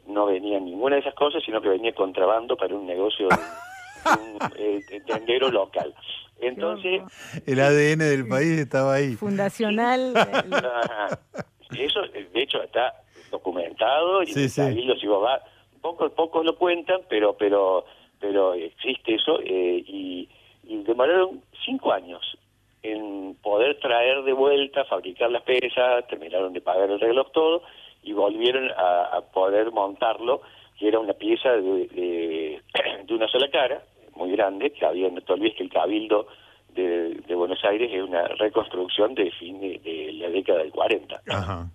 no 0.07 0.25
venía 0.25 0.59
ninguna 0.59 0.95
de 0.95 1.01
esas 1.01 1.13
cosas, 1.13 1.43
sino 1.45 1.61
que 1.61 1.69
venía 1.69 1.93
contrabando 1.93 2.55
para 2.57 2.73
un 2.75 2.85
negocio, 2.87 3.27
un 3.27 4.37
eh, 4.57 4.81
tendero 5.05 5.49
local. 5.49 5.93
Entonces, 6.41 7.01
El 7.45 7.59
ADN 7.59 7.99
del 7.99 8.27
país 8.27 8.57
estaba 8.59 8.93
ahí. 8.95 9.15
fundacional. 9.15 10.13
Eso, 11.77 12.03
eh, 12.13 12.27
de 12.33 12.41
hecho, 12.41 12.63
está 12.63 12.93
documentado 13.29 14.23
y 14.23 14.27
Sí, 14.27 14.43
el 14.43 14.49
sí. 14.49 14.61
Cabildo, 14.61 14.95
si 14.95 15.05
vos 15.05 15.21
vas, 15.21 15.41
pocos, 15.81 16.11
pocos 16.11 16.45
lo 16.45 16.55
cuentan, 16.55 17.01
pero 17.09 17.33
pero 17.33 17.85
pero 18.19 18.53
existe 18.53 19.15
eso 19.15 19.39
eh, 19.41 19.83
y, 19.85 20.29
y 20.63 20.83
demoraron 20.83 21.41
cinco 21.65 21.91
años 21.91 22.37
en 22.83 23.35
poder 23.41 23.79
traer 23.79 24.23
de 24.23 24.33
vuelta, 24.33 24.85
fabricar 24.85 25.29
las 25.31 25.43
pesas, 25.43 26.07
terminaron 26.07 26.53
de 26.53 26.61
pagar 26.61 26.89
el 26.89 26.99
reloj 26.99 27.31
todo 27.31 27.63
y 28.03 28.13
volvieron 28.13 28.69
a, 28.71 29.17
a 29.17 29.21
poder 29.21 29.71
montarlo, 29.71 30.41
que 30.77 30.87
era 30.87 30.99
una 30.99 31.13
pieza 31.13 31.51
de, 31.51 31.87
de, 31.87 32.61
de 33.05 33.13
una 33.13 33.27
sola 33.27 33.49
cara, 33.49 33.83
muy 34.15 34.31
grande, 34.31 34.71
que 34.71 34.85
había, 34.85 35.09
no 35.09 35.21
te 35.21 35.33
olvides 35.33 35.55
que 35.55 35.63
el 35.63 35.69
Cabildo 35.69 36.27
de, 36.73 37.15
de 37.15 37.35
Buenos 37.35 37.63
Aires 37.63 37.89
es 37.93 38.01
una 38.01 38.27
reconstrucción 38.27 39.15
de 39.15 39.31
fin 39.31 39.59
de, 39.59 39.79
de 39.79 40.13
la 40.13 40.29
década 40.29 40.59
del 40.59 40.71
40. 40.71 41.21
Ajá. 41.29 41.69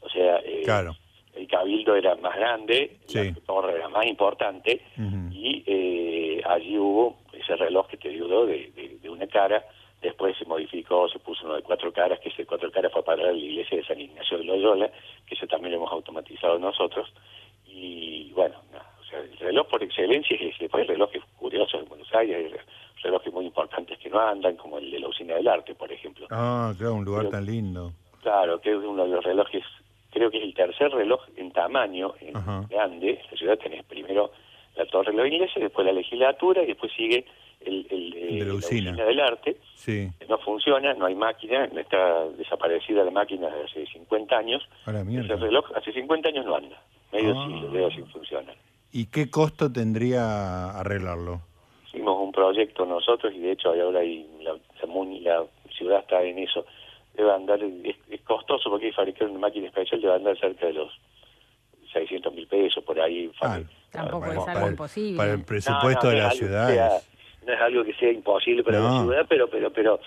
O 0.00 0.08
sea, 0.08 0.36
eh, 0.38 0.62
Claro. 0.64 0.92
El 1.34 1.46
cabildo 1.48 1.94
era 1.96 2.14
más 2.16 2.36
grande, 2.36 2.98
Sí. 3.06 3.18
la 3.32 3.40
torre 3.46 3.76
era 3.76 3.88
más 3.88 4.06
importante 4.06 4.82
y 5.30 5.62
eh, 5.66 6.42
allí 6.44 6.76
hubo 6.78 7.18
ese 7.32 7.56
reloj 7.56 7.86
que 7.88 7.96
te 7.96 8.08
digo 8.10 8.46
de, 8.46 8.70
de, 8.76 8.98
de 9.00 9.10
una 9.10 9.26
cara, 9.26 9.64
después 10.00 10.36
se 10.36 10.44
modificó, 10.44 11.08
se 11.08 11.18
puso 11.18 11.44
uno 11.46 11.54
de 11.56 11.62
cuatro 11.62 11.92
caras, 11.92 12.18
que 12.20 12.28
ese 12.28 12.42
de 12.42 12.46
cuatro 12.46 12.70
caras 12.70 12.92
fue 12.92 13.02
para 13.02 13.22
la 13.24 13.32
iglesia 13.32 13.78
de 13.78 13.84
San 13.84 14.00
Ignacio 14.00 14.38
de 14.38 14.44
Loyola, 14.44 14.90
que 15.26 15.34
eso 15.34 15.46
también 15.46 15.72
lo 15.72 15.78
hemos 15.78 15.92
automatizado 15.92 16.58
nosotros, 16.58 17.08
y 17.66 18.30
bueno, 18.32 18.56
o 19.00 19.04
sea, 19.04 19.20
el 19.20 19.36
reloj 19.38 19.66
por 19.68 19.82
excelencia 19.82 20.36
es 20.36 20.42
ese, 20.54 20.64
después 20.64 20.82
hay 20.82 20.88
relojes 20.88 21.22
curiosos 21.38 21.80
en 21.82 21.88
Buenos 21.88 22.12
Aires, 22.14 22.52
hay 22.52 22.58
relojes 23.02 23.32
muy 23.32 23.46
importantes 23.46 23.98
que 23.98 24.10
no 24.10 24.20
andan, 24.20 24.56
como 24.56 24.78
el 24.78 24.90
de 24.90 25.00
la 25.00 25.08
usina 25.08 25.34
del 25.34 25.48
arte, 25.48 25.74
por 25.74 25.90
ejemplo. 25.90 26.26
Ah, 26.30 26.72
claro, 26.76 26.94
un 26.94 27.04
lugar 27.04 27.22
Pero- 27.22 27.30
tan 27.32 27.46
lindo. 27.46 27.92
Claro, 28.22 28.60
que 28.60 28.70
es 28.70 28.76
uno 28.76 29.02
de 29.04 29.10
los 29.10 29.24
relojes, 29.24 29.64
creo 30.22 30.30
que 30.30 30.38
es 30.38 30.44
el 30.44 30.54
tercer 30.54 30.90
reloj 30.92 31.20
en 31.36 31.50
tamaño, 31.52 32.14
en 32.20 32.36
Ajá. 32.36 32.64
grande. 32.70 33.20
La 33.30 33.36
ciudad 33.36 33.58
tenés 33.58 33.84
primero 33.84 34.30
la 34.76 34.86
Torre 34.86 35.10
de 35.12 35.18
la 35.18 35.26
Iglesia, 35.26 35.60
después 35.60 35.84
la 35.86 35.92
legislatura 35.92 36.62
y 36.62 36.66
después 36.66 36.92
sigue 36.96 37.24
el, 37.60 37.86
el, 37.90 38.14
eh, 38.16 38.38
De 38.40 38.44
la 38.46 38.54
usina. 38.54 38.92
del 38.92 39.20
arte. 39.20 39.56
Sí. 39.74 40.08
No 40.28 40.38
funciona, 40.38 40.94
no 40.94 41.06
hay 41.06 41.14
máquina, 41.14 41.64
está 41.64 42.28
desaparecida 42.38 43.04
la 43.04 43.10
máquina 43.10 43.48
desde 43.48 43.82
hace 43.82 43.92
50 43.92 44.36
años. 44.36 44.62
Ese 44.86 45.36
reloj 45.36 45.64
hace 45.76 45.92
50 45.92 46.28
años 46.28 46.46
no 46.46 46.54
anda, 46.56 46.80
medio 47.12 47.34
Ah. 47.38 47.46
siglo 47.46 47.70
veo 47.70 47.90
sin 47.90 48.06
funcionar. 48.06 48.54
¿Y 48.92 49.06
qué 49.06 49.28
costo 49.30 49.72
tendría 49.72 50.70
arreglarlo? 50.70 51.40
Hicimos 51.88 52.18
un 52.22 52.32
proyecto 52.32 52.86
nosotros 52.86 53.32
y 53.34 53.40
de 53.40 53.52
hecho 53.52 53.68
ahora 53.70 54.00
hay 54.00 54.26
la, 54.40 54.52
la 54.52 55.40
la 55.42 55.46
ciudad 55.76 55.98
está 56.00 56.22
en 56.22 56.38
eso. 56.38 56.64
Debe 57.14 57.30
andar, 57.32 57.62
es, 57.62 57.96
porque 58.72 58.86
hay 58.86 58.90
que 58.92 58.96
fabricar 58.96 59.28
una 59.28 59.38
máquina 59.38 59.66
especial, 59.68 60.00
debe 60.00 60.14
andar 60.14 60.38
cerca 60.38 60.66
de 60.66 60.72
los 60.72 60.90
600 61.92 62.32
mil 62.34 62.46
pesos 62.46 62.82
por 62.84 62.98
ahí. 63.00 63.30
Ah, 63.42 63.60
Tampoco 63.90 64.20
para- 64.20 64.32
es 64.32 64.38
algo 64.38 64.46
para 64.46 64.64
el- 64.66 64.70
imposible. 64.72 65.16
Para 65.18 65.32
el 65.32 65.38
No, 65.40 65.44
presupuesto 65.46 66.04
no, 66.06 66.10
de 66.10 66.16
la 66.16 66.22
es 66.22 66.24
algo 66.24 66.38
que 66.40 66.46
ciudad. 66.46 66.68
sea- 66.72 67.00
no 67.46 67.52
es 67.52 67.60
algo 67.60 67.84
que 67.84 67.94
sea 67.94 68.10
imposible 68.12 68.64
para 68.64 68.78
No. 68.78 68.84
la 68.96 69.02
ciudad, 69.02 69.26
pero 69.28 69.48
pero 69.48 69.70
pero 69.72 70.00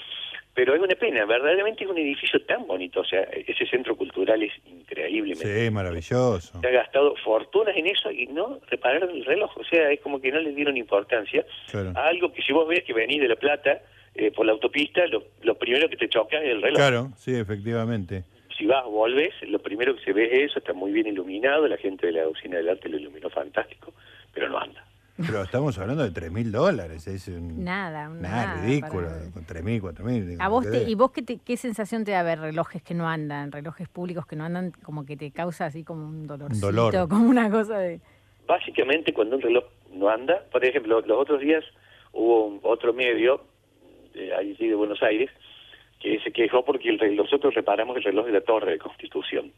pero 0.55 0.73
es 0.73 0.81
una 0.81 0.95
pena, 0.95 1.25
verdaderamente 1.25 1.83
es 1.83 1.89
un 1.89 1.97
edificio 1.97 2.41
tan 2.45 2.65
bonito, 2.65 3.01
o 3.01 3.03
sea, 3.05 3.23
ese 3.23 3.65
centro 3.67 3.93
cultural 3.97 4.41
es 4.41 4.53
increíblemente. 4.65 5.65
Sí, 5.65 5.69
maravilloso. 5.69 6.61
Se 6.61 6.67
ha 6.67 6.71
gastado 6.71 7.13
fortunas 7.25 7.75
en 7.75 7.87
eso 7.87 8.09
y 8.09 8.25
no 8.27 8.59
repararon 8.69 9.09
el 9.09 9.25
reloj, 9.25 9.51
o 9.57 9.63
sea, 9.65 9.91
es 9.91 9.99
como 9.99 10.21
que 10.21 10.31
no 10.31 10.39
le 10.39 10.53
dieron 10.53 10.77
importancia 10.77 11.45
Claro. 11.69 11.91
a 11.95 12.07
algo 12.07 12.31
que 12.31 12.41
si 12.41 12.53
vos 12.53 12.65
ves 12.69 12.85
que 12.85 12.93
venís 12.93 13.19
de 13.21 13.27
La 13.27 13.35
Plata 13.35 13.81
eh, 14.17 14.31
por 14.31 14.45
la 14.45 14.53
autopista, 14.53 15.05
lo, 15.07 15.23
lo 15.43 15.55
primero 15.55 15.89
que 15.89 15.97
te 15.97 16.07
choca 16.07 16.37
es 16.37 16.45
el 16.51 16.61
reloj. 16.61 16.77
Claro, 16.77 17.09
sí, 17.17 17.35
efectivamente. 17.35 18.23
Si 18.57 18.65
vas, 18.65 18.85
volves, 18.85 19.33
lo 19.47 19.59
primero 19.59 19.95
que 19.95 20.03
se 20.03 20.13
ve 20.13 20.25
es 20.43 20.51
eso, 20.51 20.59
está 20.59 20.73
muy 20.73 20.91
bien 20.91 21.07
iluminado, 21.07 21.67
la 21.67 21.77
gente 21.77 22.07
de 22.07 22.13
la 22.13 22.27
usina 22.27 22.57
del 22.57 22.69
arte 22.69 22.87
lo 22.89 22.97
iluminó 22.97 23.29
fantástico, 23.29 23.93
pero 24.33 24.47
no 24.49 24.57
anda. 24.57 24.83
Pero 25.17 25.43
estamos 25.43 25.77
hablando 25.77 26.03
de 26.03 26.11
3 26.11 26.29
mil 26.31 26.51
dólares. 26.51 27.07
Es 27.07 27.27
un- 27.29 27.63
Nada, 27.63 28.09
Nada, 28.09 28.19
nada 28.55 28.61
ridículo. 28.65 29.07
Con 29.33 29.45
3 29.45 29.63
mil, 29.63 29.79
4 29.81 30.03
mil. 30.05 30.37
¿A 30.41 30.49
vos 30.49 30.69
te, 30.69 30.83
¿Y 30.83 30.95
vos 30.95 31.11
qué, 31.11 31.21
te- 31.21 31.37
qué 31.37 31.55
sensación 31.55 32.03
te 32.03 32.11
da 32.11 32.21
ver 32.23 32.39
relojes 32.39 32.81
que 32.83 32.93
no 32.93 33.07
andan, 33.07 33.51
relojes 33.51 33.87
públicos 33.87 34.25
que 34.25 34.35
no 34.35 34.43
andan, 34.43 34.71
como 34.83 35.05
que 35.05 35.15
te 35.15 35.31
causa 35.31 35.65
así 35.67 35.83
como 35.85 36.05
un 36.05 36.27
dolorcito, 36.27 36.67
dolor. 36.71 37.07
como 37.09 37.29
una 37.29 37.49
cosa 37.49 37.77
de... 37.77 38.01
Básicamente 38.45 39.13
cuando 39.13 39.37
un 39.37 39.41
reloj 39.41 39.63
no 39.93 40.09
anda, 40.09 40.43
por 40.51 40.63
ejemplo, 40.65 40.99
los 41.01 41.17
otros 41.17 41.39
días 41.39 41.63
hubo 42.11 42.47
un- 42.47 42.59
otro 42.63 42.93
medio, 42.93 43.41
eh, 44.13 44.55
sí 44.57 44.67
de 44.67 44.75
Buenos 44.75 45.01
Aires, 45.01 45.29
que 46.05 46.19
se 46.19 46.31
quejó 46.31 46.63
porque 46.63 46.89
el 46.89 46.99
reloj- 46.99 47.23
nosotros 47.23 47.53
reparamos 47.55 47.97
el 47.97 48.03
reloj 48.03 48.27
de 48.27 48.33
la 48.33 48.41
Torre 48.41 48.73
de 48.73 48.77
Constitución. 48.77 49.51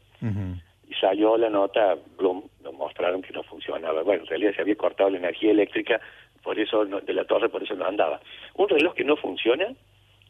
Y 0.90 0.94
salió 0.94 1.36
la 1.36 1.50
nota, 1.50 1.96
Bloom, 2.16 2.42
nos 2.62 2.72
mostraron 2.72 3.20
que 3.20 3.34
no 3.34 3.42
funcionaba. 3.42 4.02
Bueno, 4.02 4.22
en 4.22 4.28
realidad 4.28 4.52
se 4.54 4.62
había 4.62 4.74
cortado 4.76 5.10
la 5.10 5.18
energía 5.18 5.50
eléctrica 5.50 6.00
por 6.42 6.58
eso 6.58 6.86
no- 6.86 7.00
de 7.00 7.12
la 7.12 7.24
torre, 7.26 7.50
por 7.50 7.62
eso 7.62 7.74
no 7.74 7.84
andaba. 7.84 8.20
Un 8.54 8.68
reloj 8.70 8.94
que 8.94 9.04
no 9.04 9.16
funciona 9.16 9.66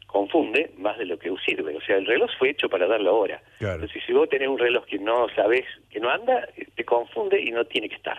confunde 0.07 0.71
más 0.77 0.97
de 0.97 1.05
lo 1.05 1.17
que 1.17 1.31
sirve. 1.45 1.75
O 1.77 1.81
sea, 1.81 1.95
el 1.95 2.05
reloj 2.05 2.29
fue 2.37 2.49
hecho 2.49 2.67
para 2.67 2.87
dar 2.87 2.99
la 2.99 3.11
hora. 3.11 3.41
Claro. 3.59 3.75
Entonces, 3.75 4.03
si 4.05 4.11
vos 4.11 4.27
tenés 4.27 4.49
un 4.49 4.57
reloj 4.59 4.83
que 4.85 4.97
no 4.99 5.27
sabes 5.35 5.63
que 5.89 5.99
no 6.01 6.09
anda, 6.09 6.47
te 6.75 6.83
confunde 6.83 7.39
y 7.41 7.51
no 7.51 7.63
tiene 7.65 7.87
que 7.87 7.95
estar. 7.95 8.17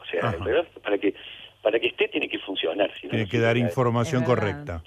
O 0.00 0.04
sea, 0.06 0.20
Ajá. 0.28 0.36
el 0.38 0.44
reloj 0.44 0.66
para 0.82 0.96
que 0.98 1.14
para 1.62 1.78
que 1.78 1.88
esté 1.88 2.08
tiene 2.08 2.28
que 2.28 2.38
funcionar. 2.40 2.90
si 2.98 3.06
no, 3.06 3.10
Tiene 3.10 3.24
no 3.26 3.30
que 3.30 3.38
dar 3.38 3.56
información 3.56 4.24
correcta. 4.24 4.82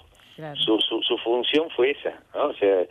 Su, 0.56 0.78
su, 0.80 1.02
su 1.02 1.16
función 1.18 1.68
fue 1.70 1.90
esa, 1.92 2.22
¿no? 2.34 2.48
O 2.48 2.54
sea, 2.54 2.84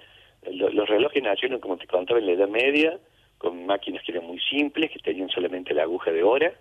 lo- 0.51 0.69
los 0.69 0.87
relojes 0.89 1.21
nacieron, 1.23 1.59
como 1.59 1.77
te 1.77 1.87
contaba, 1.87 2.19
en 2.19 2.25
la 2.27 2.31
Edad 2.33 2.47
Media, 2.49 2.97
con 3.37 3.65
máquinas 3.65 4.03
que 4.03 4.11
eran 4.13 4.25
muy 4.25 4.39
simples, 4.39 4.91
que 4.91 4.99
tenían 4.99 5.29
solamente 5.29 5.73
la 5.73 5.83
aguja 5.83 6.11
de 6.11 6.23
hora, 6.23 6.53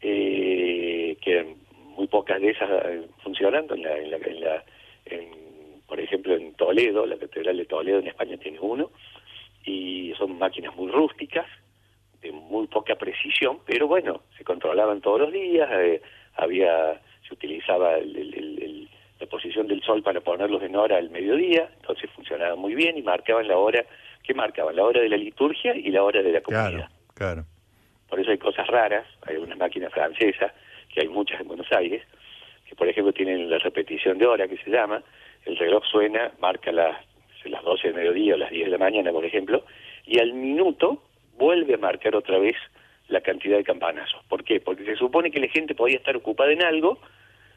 eh, 0.00 1.16
que 1.20 1.32
eran 1.32 1.54
muy 1.96 2.06
pocas 2.06 2.40
de 2.40 2.50
esas 2.50 2.68
eh, 2.86 3.06
funcionando. 3.22 3.74
En 3.74 3.82
la, 3.82 3.96
en 3.98 4.10
la, 4.10 4.16
en 4.16 4.40
la- 4.40 4.64
en- 5.06 5.82
por 5.86 5.98
ejemplo, 6.00 6.34
en 6.34 6.52
Toledo, 6.54 7.06
la 7.06 7.16
Catedral 7.16 7.56
de 7.56 7.64
Toledo 7.64 7.98
en 8.00 8.08
España 8.08 8.36
tiene 8.36 8.60
uno, 8.60 8.90
y 9.64 10.12
son 10.18 10.38
máquinas 10.38 10.74
muy 10.76 10.90
rústicas, 10.90 11.46
de 12.20 12.30
muy 12.32 12.66
poca 12.66 12.96
precisión, 12.96 13.60
pero 13.66 13.86
bueno, 13.86 14.22
se 14.36 14.44
controlaban 14.44 15.00
todos 15.00 15.20
los 15.20 15.32
días, 15.32 15.68
eh, 15.72 16.02
había 16.34 17.00
se 17.26 17.34
utilizaba 17.34 17.96
el- 17.96 18.88
la 19.20 19.26
posición 19.26 19.66
del 19.66 19.82
sol 19.82 20.02
para 20.02 20.20
ponerlos 20.20 20.62
en 20.62 20.76
hora 20.76 20.96
al 20.96 21.10
mediodía, 21.10 21.68
entonces 21.76 22.10
funcionaba 22.10 22.56
muy 22.56 22.74
bien 22.74 22.96
y 22.96 23.02
marcaban 23.02 23.48
la 23.48 23.56
hora, 23.56 23.84
¿qué 24.22 24.34
marcaban? 24.34 24.76
La 24.76 24.84
hora 24.84 25.00
de 25.00 25.08
la 25.08 25.16
liturgia 25.16 25.74
y 25.74 25.90
la 25.90 26.02
hora 26.02 26.22
de 26.22 26.32
la 26.32 26.40
comida. 26.40 26.70
Claro, 26.70 26.88
claro. 27.14 27.44
Por 28.08 28.20
eso 28.20 28.30
hay 28.30 28.38
cosas 28.38 28.66
raras, 28.68 29.06
hay 29.26 29.36
unas 29.36 29.58
máquinas 29.58 29.92
francesas, 29.92 30.52
que 30.92 31.00
hay 31.00 31.08
muchas 31.08 31.40
en 31.40 31.48
Buenos 31.48 31.70
Aires, 31.72 32.02
que 32.66 32.74
por 32.74 32.88
ejemplo 32.88 33.12
tienen 33.12 33.50
la 33.50 33.58
repetición 33.58 34.18
de 34.18 34.26
hora 34.26 34.48
que 34.48 34.56
se 34.58 34.70
llama, 34.70 35.02
el 35.44 35.56
reloj 35.56 35.84
suena, 35.90 36.32
marca 36.40 36.72
las 36.72 36.96
las 37.48 37.62
12 37.64 37.88
del 37.88 37.96
mediodía 37.96 38.34
o 38.34 38.36
las 38.36 38.50
10 38.50 38.66
de 38.66 38.70
la 38.70 38.78
mañana, 38.78 39.12
por 39.12 39.24
ejemplo, 39.24 39.64
y 40.04 40.18
al 40.18 40.32
minuto 40.34 41.02
vuelve 41.36 41.74
a 41.74 41.78
marcar 41.78 42.14
otra 42.16 42.38
vez 42.38 42.56
la 43.08 43.20
cantidad 43.20 43.56
de 43.56 43.64
campanazos. 43.64 44.22
¿Por 44.28 44.44
qué? 44.44 44.60
Porque 44.60 44.84
se 44.84 44.96
supone 44.96 45.30
que 45.30 45.40
la 45.40 45.48
gente 45.48 45.74
podía 45.74 45.96
estar 45.96 46.16
ocupada 46.16 46.52
en 46.52 46.62
algo 46.62 46.98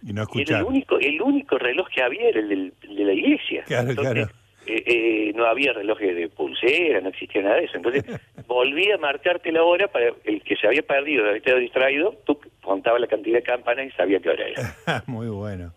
y 0.04 0.14
no 0.14 0.26
era 0.34 0.60
el 0.60 0.66
único, 0.66 1.00
el 1.00 1.22
único 1.22 1.58
reloj 1.58 1.88
que 1.94 2.02
había 2.02 2.30
era 2.30 2.40
el, 2.40 2.74
de 2.82 3.04
la 3.04 3.14
iglesia. 3.14 3.64
Claro, 3.66 3.96
claro. 3.96 4.30
Eh, 4.68 4.84
eh, 4.86 5.34
no 5.36 5.46
había 5.46 5.74
relojes 5.74 6.16
de 6.16 6.30
pulsera, 6.30 7.02
no 7.02 7.10
existía 7.10 7.42
nada 7.42 7.56
de 7.56 7.66
eso. 7.66 7.78
Entonces 7.78 8.04
volvía 8.48 8.96
a 8.96 8.98
marcarte 9.00 9.52
la 9.52 9.64
hora 9.64 9.88
para 9.88 10.12
el 10.24 10.44
que 10.44 10.56
se 10.56 10.68
había 10.68 10.84
perdido, 10.84 11.26
había 11.26 11.38
estado 11.38 11.58
distraído, 11.58 12.16
tú 12.26 12.40
contaba 12.62 13.00
la 13.00 13.08
cantidad 13.08 13.38
de 13.38 13.44
campanas 13.44 13.88
y 13.88 13.92
sabía 13.92 14.20
qué 14.20 14.30
hora 14.30 14.48
era. 14.48 15.04
muy 15.08 15.28
bueno, 15.28 15.74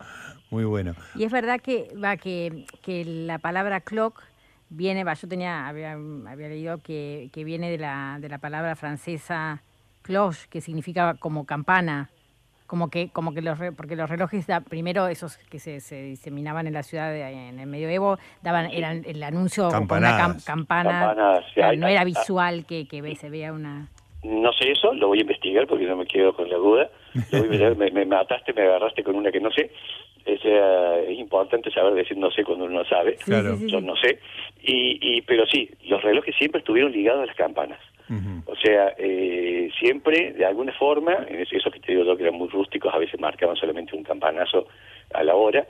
muy 0.50 0.64
bueno. 0.64 0.94
Y 1.14 1.24
es 1.24 1.32
verdad 1.32 1.60
que 1.60 1.88
va 2.02 2.16
que, 2.18 2.66
que 2.82 3.04
la 3.06 3.38
palabra 3.38 3.80
clock 3.80 4.22
viene, 4.68 5.02
va, 5.02 5.14
yo 5.14 5.28
tenía 5.28 5.66
había, 5.66 5.92
había 5.92 6.48
leído 6.48 6.82
que, 6.82 7.30
que 7.32 7.44
viene 7.44 7.70
de 7.70 7.78
la, 7.78 8.18
de 8.20 8.28
la 8.28 8.38
palabra 8.38 8.76
francesa 8.76 9.62
cloche, 10.02 10.46
que 10.50 10.60
significa 10.60 11.14
como 11.18 11.46
campana 11.46 12.10
como 12.66 12.88
que 12.90 13.10
como 13.10 13.34
que 13.34 13.42
los 13.42 13.58
porque 13.76 13.96
los 13.96 14.08
relojes 14.08 14.46
primero 14.68 15.06
esos 15.08 15.36
que 15.36 15.58
se, 15.58 15.80
se, 15.80 16.02
diseminaban 16.02 16.66
en 16.66 16.72
la 16.72 16.82
ciudad 16.82 17.14
en 17.14 17.58
el 17.58 17.66
medioevo 17.66 18.18
daban 18.42 18.70
eran 18.70 19.02
el 19.06 19.22
anuncio 19.22 19.68
con 19.68 19.82
una 19.82 20.36
campana. 20.44 21.14
No 21.76 21.88
era 21.88 22.04
visual 22.04 22.64
que, 22.66 22.86
que 22.86 23.14
se 23.16 23.30
vea 23.30 23.52
una. 23.52 23.88
No 24.22 24.52
sé 24.54 24.72
eso 24.72 24.94
lo 24.94 25.08
voy 25.08 25.18
a 25.18 25.20
investigar 25.20 25.66
porque 25.66 25.84
no 25.84 25.96
me 25.96 26.06
quedo 26.06 26.34
con 26.34 26.48
la 26.48 26.56
duda. 26.56 26.90
Me, 27.76 27.90
me, 27.90 28.04
mataste 28.06 28.52
me 28.54 28.62
agarraste 28.62 29.04
con 29.04 29.16
una 29.16 29.30
que 29.30 29.40
no 29.40 29.50
sé. 29.50 29.70
Es, 30.24 30.40
es 30.42 31.18
importante 31.18 31.70
saber 31.70 31.92
decir 31.94 32.16
no 32.16 32.30
sé 32.30 32.42
cuando 32.44 32.64
uno 32.64 32.84
sabe. 32.86 33.18
Yo 33.26 33.80
no 33.82 33.94
sé. 33.96 34.18
Y, 34.62 34.98
y 35.00 35.20
pero 35.22 35.44
sí 35.46 35.70
los 35.84 36.02
relojes 36.02 36.34
siempre 36.36 36.60
estuvieron 36.60 36.92
ligados 36.92 37.22
a 37.22 37.26
las 37.26 37.36
campanas 37.36 37.78
o 38.46 38.56
sea, 38.56 38.94
eh, 38.98 39.70
siempre, 39.78 40.32
de 40.32 40.44
alguna 40.44 40.72
forma, 40.72 41.26
eso 41.50 41.70
que 41.70 41.80
te 41.80 41.92
digo 41.92 42.04
yo 42.04 42.16
que 42.16 42.24
eran 42.24 42.34
muy 42.34 42.48
rústicos, 42.48 42.92
a 42.92 42.98
veces 42.98 43.18
marcaban 43.18 43.56
solamente 43.56 43.96
un 43.96 44.02
campanazo 44.02 44.66
a 45.12 45.24
la 45.24 45.34
hora, 45.34 45.66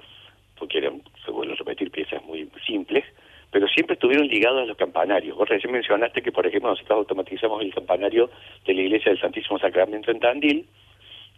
porque 0.59 0.79
eran, 0.79 1.03
se 1.25 1.31
vuelven 1.31 1.55
a 1.55 1.59
repetir, 1.59 1.91
piezas 1.91 2.23
muy 2.25 2.49
simples, 2.67 3.05
pero 3.51 3.69
siempre 3.69 3.95
estuvieron 3.95 4.27
ligados 4.27 4.63
a 4.63 4.67
los 4.67 4.77
campanarios. 4.77 5.37
Vos 5.37 5.49
recién 5.49 5.73
mencionaste 5.73 6.23
que, 6.23 6.33
por 6.33 6.45
ejemplo, 6.45 6.71
nosotros 6.71 6.99
automatizamos 6.99 7.63
el 7.63 7.73
campanario 7.73 8.29
de 8.67 8.75
la 8.75 8.83
Iglesia 8.83 9.13
del 9.13 9.21
Santísimo 9.21 9.61
Sacramento 9.61 10.11
en 10.11 10.19
Tandil, 10.19 10.67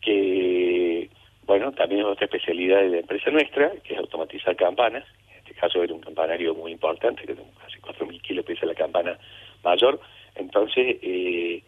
que, 0.01 1.11
bueno, 1.45 1.73
también 1.73 2.01
es 2.01 2.07
otra 2.07 2.25
especialidad 2.25 2.81
de 2.81 2.89
la 2.89 2.99
empresa 3.01 3.31
nuestra, 3.31 3.71
que 3.85 3.93
es 3.93 3.99
automatizar 3.99 4.57
campanas. 4.57 5.05
En 5.31 5.39
este 5.41 5.53
caso 5.55 5.83
era 5.83 5.93
un 5.93 6.01
campanario 6.01 6.55
muy 6.55 6.73
importante, 6.73 7.23
que 7.27 7.35
casi 7.35 7.79
4.000 7.81 8.23
kilos 8.23 8.47
pesa 8.47 8.65
la 8.65 8.75
campana 8.75 9.19
mayor, 9.63 10.01
entonces, 10.37 10.97
eh, 11.03 11.63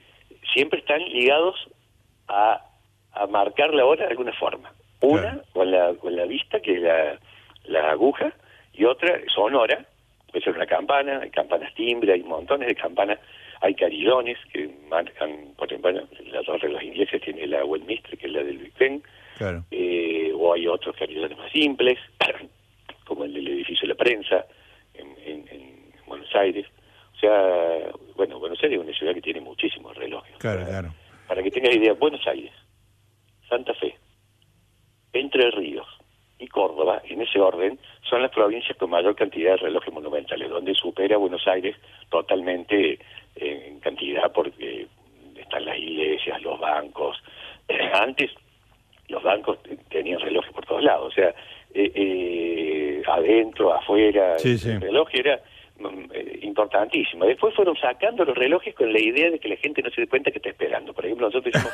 siempre 0.52 0.80
están 0.80 1.02
ligados 1.02 1.56
a, 2.28 2.64
a 3.12 3.26
marcar 3.26 3.74
la 3.74 3.84
hora 3.84 4.04
de 4.04 4.10
alguna 4.10 4.32
forma. 4.32 4.72
Una 5.00 5.40
con, 5.52 5.70
la, 5.70 5.94
con 5.94 6.16
la 6.16 6.24
vista, 6.24 6.60
que 6.60 6.74
es 6.74 6.82
la, 6.82 7.18
la 7.64 7.90
aguja, 7.90 8.32
y 8.72 8.84
otra 8.84 9.20
sonora, 9.32 9.84
puede 10.30 10.44
ser 10.44 10.54
una 10.54 10.66
campana, 10.66 11.20
hay 11.22 11.30
campanas 11.30 11.72
timbre, 11.74 12.12
hay 12.12 12.22
montones 12.22 12.68
de 12.68 12.74
campanas, 12.74 13.18
hay 13.60 13.74
carillones 13.74 14.38
que 14.52 14.70
marcan, 14.88 15.54
por 15.56 15.68
ejemplo, 15.68 15.92
la 16.32 16.42
torre 16.42 16.68
de 16.68 16.74
los 16.74 16.82
ingleses 16.82 17.20
tiene 17.22 17.46
la 17.46 17.64
Westminster, 17.64 18.16
que 18.18 18.26
es 18.26 18.32
la 18.32 18.42
del 18.42 18.58
Big 18.58 18.72
Ben, 18.78 19.02
eh, 19.70 20.32
o 20.34 20.52
hay 20.52 20.66
otros 20.66 20.96
carillones 20.96 21.36
más 21.36 21.50
simples, 21.52 21.98
como 23.04 23.24
el 23.24 23.32
del 23.34 23.48
edificio 23.48 23.88
de 23.88 23.94
la 23.94 23.98
prensa 23.98 24.46
en, 24.94 25.08
en, 25.24 25.48
en 25.48 25.92
Buenos 26.06 26.32
Aires. 26.34 26.66
O 27.18 27.20
sea, 27.20 27.90
bueno, 28.14 28.38
Buenos 28.38 28.62
Aires 28.62 28.78
es 28.78 28.84
una 28.84 28.96
ciudad 28.96 29.12
que 29.12 29.20
tiene 29.20 29.40
muchísimos 29.40 29.96
relojes. 29.96 30.36
Claro, 30.38 30.64
claro. 30.64 30.94
Para 31.26 31.42
que 31.42 31.50
tengas 31.50 31.74
idea, 31.74 31.92
Buenos 31.94 32.24
Aires, 32.28 32.52
Santa 33.48 33.74
Fe, 33.74 33.96
Entre 35.12 35.50
Ríos 35.50 35.86
y 36.38 36.46
Córdoba, 36.46 37.02
en 37.04 37.20
ese 37.20 37.40
orden, 37.40 37.76
son 38.08 38.22
las 38.22 38.30
provincias 38.30 38.76
con 38.78 38.90
mayor 38.90 39.16
cantidad 39.16 39.50
de 39.52 39.56
relojes 39.56 39.92
monumentales, 39.92 40.48
donde 40.48 40.74
supera 40.74 41.16
Buenos 41.16 41.44
Aires 41.48 41.74
totalmente 42.08 43.00
en 43.34 43.80
cantidad 43.80 44.30
porque 44.32 44.86
están 45.36 45.64
las 45.64 45.76
iglesias, 45.76 46.40
los 46.42 46.60
bancos. 46.60 47.20
Antes 47.94 48.30
los 49.08 49.24
bancos 49.24 49.58
tenían 49.88 50.20
relojes 50.20 50.52
por 50.52 50.64
todos 50.66 50.84
lados, 50.84 51.08
o 51.08 51.14
sea, 51.14 51.34
eh, 51.74 51.90
eh, 51.94 53.02
adentro, 53.08 53.74
afuera, 53.74 54.36
el 54.36 54.80
reloj 54.80 55.08
era 55.12 55.40
importantísimo. 56.42 57.24
Después 57.26 57.54
fueron 57.54 57.76
sacando 57.76 58.24
los 58.24 58.36
relojes 58.36 58.74
con 58.74 58.92
la 58.92 59.00
idea 59.00 59.30
de 59.30 59.38
que 59.38 59.48
la 59.48 59.56
gente 59.56 59.82
no 59.82 59.90
se 59.90 60.02
dé 60.02 60.06
cuenta 60.06 60.30
que 60.30 60.38
está 60.38 60.50
esperando. 60.50 60.92
Por 60.92 61.04
ejemplo, 61.04 61.28
nosotros 61.28 61.54
hicimos... 61.54 61.72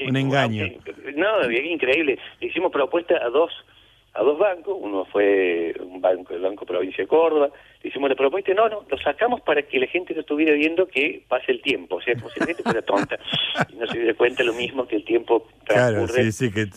Un 0.08 0.16
engaño. 0.16 0.66
No, 1.14 1.40
es 1.42 1.64
increíble. 1.64 2.18
hicimos 2.40 2.72
propuesta 2.72 3.16
a 3.22 3.28
dos 3.28 3.52
a 4.14 4.22
dos 4.22 4.38
bancos, 4.38 4.76
uno 4.80 5.04
fue 5.04 5.74
un 5.80 6.00
banco, 6.00 6.34
el 6.34 6.40
Banco 6.40 6.66
Provincia 6.66 7.04
de 7.04 7.08
Córdoba, 7.08 7.50
le 7.82 7.88
hicimos 7.88 8.08
la 8.08 8.16
propuesta, 8.16 8.52
no, 8.54 8.68
no, 8.68 8.84
lo 8.88 8.98
sacamos 8.98 9.40
para 9.42 9.62
que 9.62 9.78
la 9.78 9.86
gente 9.86 10.14
no 10.14 10.20
estuviera 10.20 10.52
viendo 10.54 10.88
que 10.88 11.24
pase 11.28 11.52
el 11.52 11.62
tiempo, 11.62 11.96
o 11.96 12.00
sea, 12.00 12.14
como 12.14 12.28
si 12.30 12.40
la 12.40 12.46
gente 12.46 12.62
fuera 12.62 12.82
tonta 12.82 13.18
y 13.68 13.76
no 13.76 13.86
se 13.86 13.98
diera 13.98 14.14
cuenta 14.14 14.42
lo 14.42 14.54
mismo 14.54 14.86
que 14.88 14.96
el 14.96 15.04
tiempo 15.04 15.46
transcurre. 15.64 16.06
Claro, 16.06 16.32
sí, 16.32 16.32
sí, 16.32 16.50
que 16.50 16.68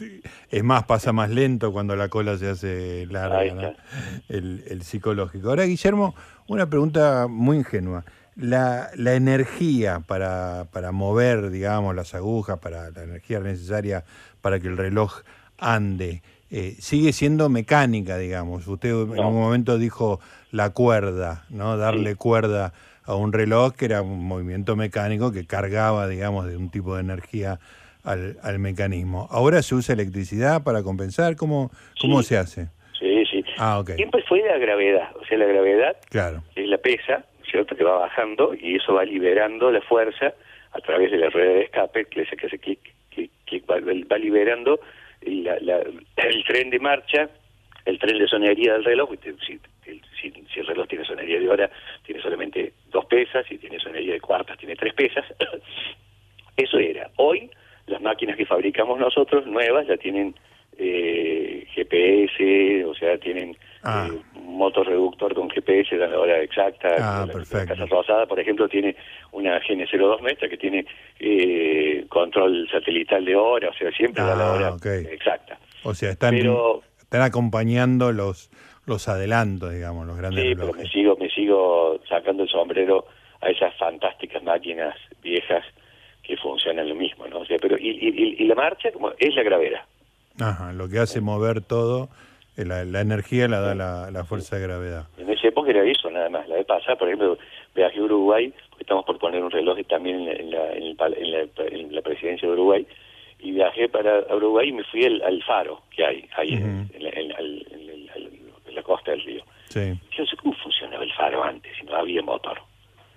es 0.51 0.63
más, 0.63 0.83
pasa 0.83 1.13
más 1.13 1.29
lento 1.29 1.71
cuando 1.71 1.95
la 1.95 2.09
cola 2.09 2.37
se 2.37 2.49
hace 2.49 3.07
larga, 3.07 3.75
el, 4.29 4.63
el 4.69 4.81
psicológico. 4.83 5.49
Ahora, 5.49 5.63
Guillermo, 5.63 6.13
una 6.47 6.69
pregunta 6.69 7.27
muy 7.27 7.57
ingenua. 7.57 8.03
La, 8.35 8.89
la 8.95 9.13
energía 9.13 10.01
para, 10.07 10.65
para 10.71 10.91
mover, 10.91 11.49
digamos, 11.49 11.95
las 11.95 12.13
agujas, 12.15 12.59
para 12.59 12.89
la 12.91 13.03
energía 13.03 13.39
necesaria 13.39 14.05
para 14.41 14.59
que 14.59 14.67
el 14.67 14.77
reloj 14.77 15.21
ande, 15.57 16.21
eh, 16.51 16.75
sigue 16.79 17.13
siendo 17.13 17.47
mecánica, 17.47 18.17
digamos. 18.17 18.67
Usted 18.67 18.89
en 18.89 19.19
un 19.19 19.39
momento 19.39 19.77
dijo 19.77 20.19
la 20.51 20.71
cuerda, 20.71 21.45
¿no? 21.49 21.77
Darle 21.77 22.15
cuerda 22.15 22.73
a 23.05 23.15
un 23.15 23.31
reloj 23.31 23.73
que 23.73 23.85
era 23.85 24.01
un 24.01 24.25
movimiento 24.25 24.75
mecánico 24.75 25.31
que 25.31 25.47
cargaba, 25.47 26.09
digamos, 26.09 26.47
de 26.47 26.57
un 26.57 26.69
tipo 26.69 26.95
de 26.95 27.01
energía 27.01 27.59
al, 28.03 28.37
al 28.43 28.59
mecanismo. 28.59 29.29
¿Ahora 29.31 29.61
se 29.61 29.75
usa 29.75 29.93
electricidad 29.93 30.61
para 30.61 30.83
compensar? 30.83 31.37
¿Cómo, 31.37 31.71
cómo 32.01 32.21
se 32.21 32.37
hace? 32.37 32.67
Sí, 32.99 33.23
sí. 33.31 33.45
Ah, 33.57 33.81
Siempre 33.95 34.21
fue 34.27 34.41
la 34.41 34.57
gravedad. 34.57 35.09
O 35.21 35.25
sea, 35.25 35.37
la 35.37 35.45
gravedad 35.45 35.95
claro. 36.09 36.43
es 36.55 36.67
la 36.67 36.77
pesa, 36.79 37.23
¿cierto? 37.49 37.77
Que 37.77 37.85
va 37.85 37.97
bajando 37.97 38.53
y 38.53 38.75
eso 38.75 38.93
va 38.93 39.05
liberando 39.05 39.71
la 39.71 39.81
fuerza 39.81 40.33
a 40.73 40.79
través 40.81 41.11
de 41.11 41.17
la 41.17 41.29
rueda 41.29 41.53
de 41.53 41.61
escape, 41.61 42.05
que, 42.05 42.25
que, 42.25 42.49
se, 42.49 42.57
que, 42.57 42.77
que 43.45 43.59
va, 43.69 43.75
va 43.79 44.17
liberando 44.17 44.79
la, 45.21 45.57
la, 45.61 45.79
el 46.17 46.43
tren 46.45 46.69
de 46.69 46.79
marcha, 46.79 47.29
el 47.85 47.99
tren 47.99 48.17
de 48.17 48.27
sonería 48.27 48.73
del 48.73 48.83
reloj, 48.83 49.11
si, 49.23 49.59
si, 50.21 50.31
si, 50.31 50.59
el 50.59 50.67
reloj 50.67 50.87
tiene 50.87 51.05
sonería 51.05 51.39
de 51.39 51.49
hora, 51.49 51.69
tiene 52.05 52.21
solamente 52.21 52.73
dos 52.91 53.05
pesas, 53.05 53.45
si 53.47 53.57
tiene 53.57 53.79
sonería 53.79 54.13
de 54.13 54.21
cuartas, 54.21 54.57
tiene 54.57 54.75
tres 54.75 54.93
pesas. 54.93 55.25
Eso 56.57 56.77
era. 56.77 57.09
Hoy, 57.17 57.49
las 57.87 58.01
máquinas 58.01 58.37
que 58.37 58.45
fabricamos 58.45 58.99
nosotros, 58.99 59.45
nuevas, 59.47 59.87
ya 59.87 59.97
tienen 59.97 60.35
eh, 60.77 61.65
GPS, 61.73 62.85
o 62.85 62.95
sea, 62.95 63.17
tienen 63.17 63.55
ah. 63.83 64.07
eh, 64.09 64.19
un 64.35 64.57
motorreductor 64.57 65.33
con 65.33 65.49
GPS, 65.49 65.95
la 65.97 66.17
hora 66.17 66.41
exacta. 66.41 66.95
Ah, 66.99 67.25
la, 67.27 67.33
perfecto. 67.33 67.67
Casa 67.67 67.85
Rosada, 67.85 68.25
por 68.25 68.39
ejemplo, 68.39 68.67
tiene 68.67 68.95
una 69.31 69.59
GN02 69.61 70.21
Metra 70.21 70.49
que 70.49 70.57
tiene 70.57 70.85
eh, 71.19 71.80
control 72.11 72.67
satelital 72.69 73.25
de 73.25 73.35
hora, 73.35 73.69
o 73.69 73.73
sea, 73.73 73.89
siempre 73.91 74.21
da 74.21 74.35
la 74.35 74.49
ah, 74.49 74.53
hora 74.53 74.75
exacta. 75.09 75.57
O 75.83 75.93
sea, 75.93 76.11
están, 76.11 76.35
están 76.35 77.21
acompañando 77.21 78.11
los 78.11 78.51
los 78.85 79.07
adelantos, 79.07 79.71
digamos, 79.71 80.05
los 80.05 80.17
grandes 80.17 80.43
Sí, 80.43 80.55
pero 80.55 80.73
me 80.73 80.85
sigo, 80.87 81.15
me 81.17 81.29
sigo 81.29 81.99
sacando 82.09 82.43
el 82.43 82.49
sombrero 82.49 83.05
a 83.41 83.49
esas 83.49 83.75
fantásticas 83.77 84.43
máquinas 84.43 84.95
viejas 85.21 85.63
que 86.23 86.35
funcionan 86.37 86.89
lo 86.89 86.95
mismo, 86.95 87.27
¿no? 87.27 87.39
O 87.39 87.45
sea, 87.45 87.57
pero 87.61 87.77
y, 87.77 87.89
y, 87.89 88.43
y 88.43 88.47
la 88.47 88.55
marcha 88.55 88.91
como 88.91 89.11
es 89.17 89.35
la 89.35 89.43
gravedad. 89.43 89.81
Ajá, 90.39 90.73
lo 90.73 90.89
que 90.89 90.99
hace 90.99 91.21
mover 91.21 91.61
todo, 91.61 92.09
eh, 92.57 92.65
la, 92.65 92.83
la 92.83 93.01
energía 93.01 93.47
la 93.47 93.59
da 93.59 93.75
la, 93.75 94.11
la, 94.11 94.23
fuerza 94.23 94.57
de 94.57 94.63
gravedad. 94.63 95.07
En 95.17 95.29
esa 95.29 95.47
época 95.47 95.69
era 95.69 95.83
eso 95.83 96.09
nada 96.09 96.29
más. 96.29 96.47
La 96.47 96.55
vez 96.55 96.65
pasada, 96.65 96.95
por 96.97 97.07
ejemplo, 97.07 97.37
viajé 97.75 97.99
a 97.99 98.03
Uruguay, 98.03 98.53
estamos 98.91 99.05
por 99.05 99.19
poner 99.19 99.41
un 99.41 99.51
reloj 99.51 99.77
también 99.87 100.27
en 100.27 100.51
la, 100.51 100.73
en, 100.73 100.97
en 100.97 101.95
la, 101.95 102.01
presidencia 102.01 102.45
de 102.45 102.53
Uruguay, 102.53 102.85
y 103.39 103.51
viajé 103.51 103.87
para 103.87 104.19
Uruguay 104.35 104.67
y 104.67 104.73
me 104.73 104.83
fui 104.83 105.05
al, 105.05 105.21
al 105.21 105.41
faro 105.43 105.83
que 105.95 106.03
hay 106.03 106.27
ahí 106.35 106.53
en, 106.53 106.89
la, 108.75 108.83
costa 108.83 109.11
del 109.11 109.21
río. 109.23 109.43
Sí. 109.69 109.93
Yo 110.11 110.23
no 110.23 110.25
sé 110.25 110.35
cómo 110.37 110.53
funcionaba 110.55 111.03
el 111.03 111.13
faro 111.13 111.43
antes, 111.43 111.71
si 111.77 111.85
no 111.85 111.95
había 111.95 112.21
motor. 112.21 112.59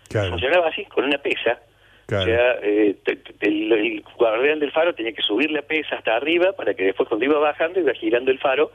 Claro. 0.09 0.31
Funcionaba 0.31 0.69
así, 0.69 0.85
con 0.85 1.05
una 1.05 1.19
pesa, 1.19 1.59
O 2.07 2.23
sea, 2.23 2.59
eh, 2.63 2.95
el, 3.41 4.05
guardián 4.17 4.61
del 4.61 4.71
faro 4.71 4.95
tenía 4.95 5.13
que 5.13 5.23
subir 5.23 5.51
la 5.51 5.63
pesa 5.63 5.97
hasta 5.97 6.15
arriba 6.15 6.53
para 6.53 6.75
que 6.75 6.85
después 6.85 7.09
cuando 7.09 7.25
iba 7.25 7.39
bajando 7.41 7.81
iba 7.81 7.95
girando 7.95 8.31
el 8.31 8.39
faro, 8.39 8.71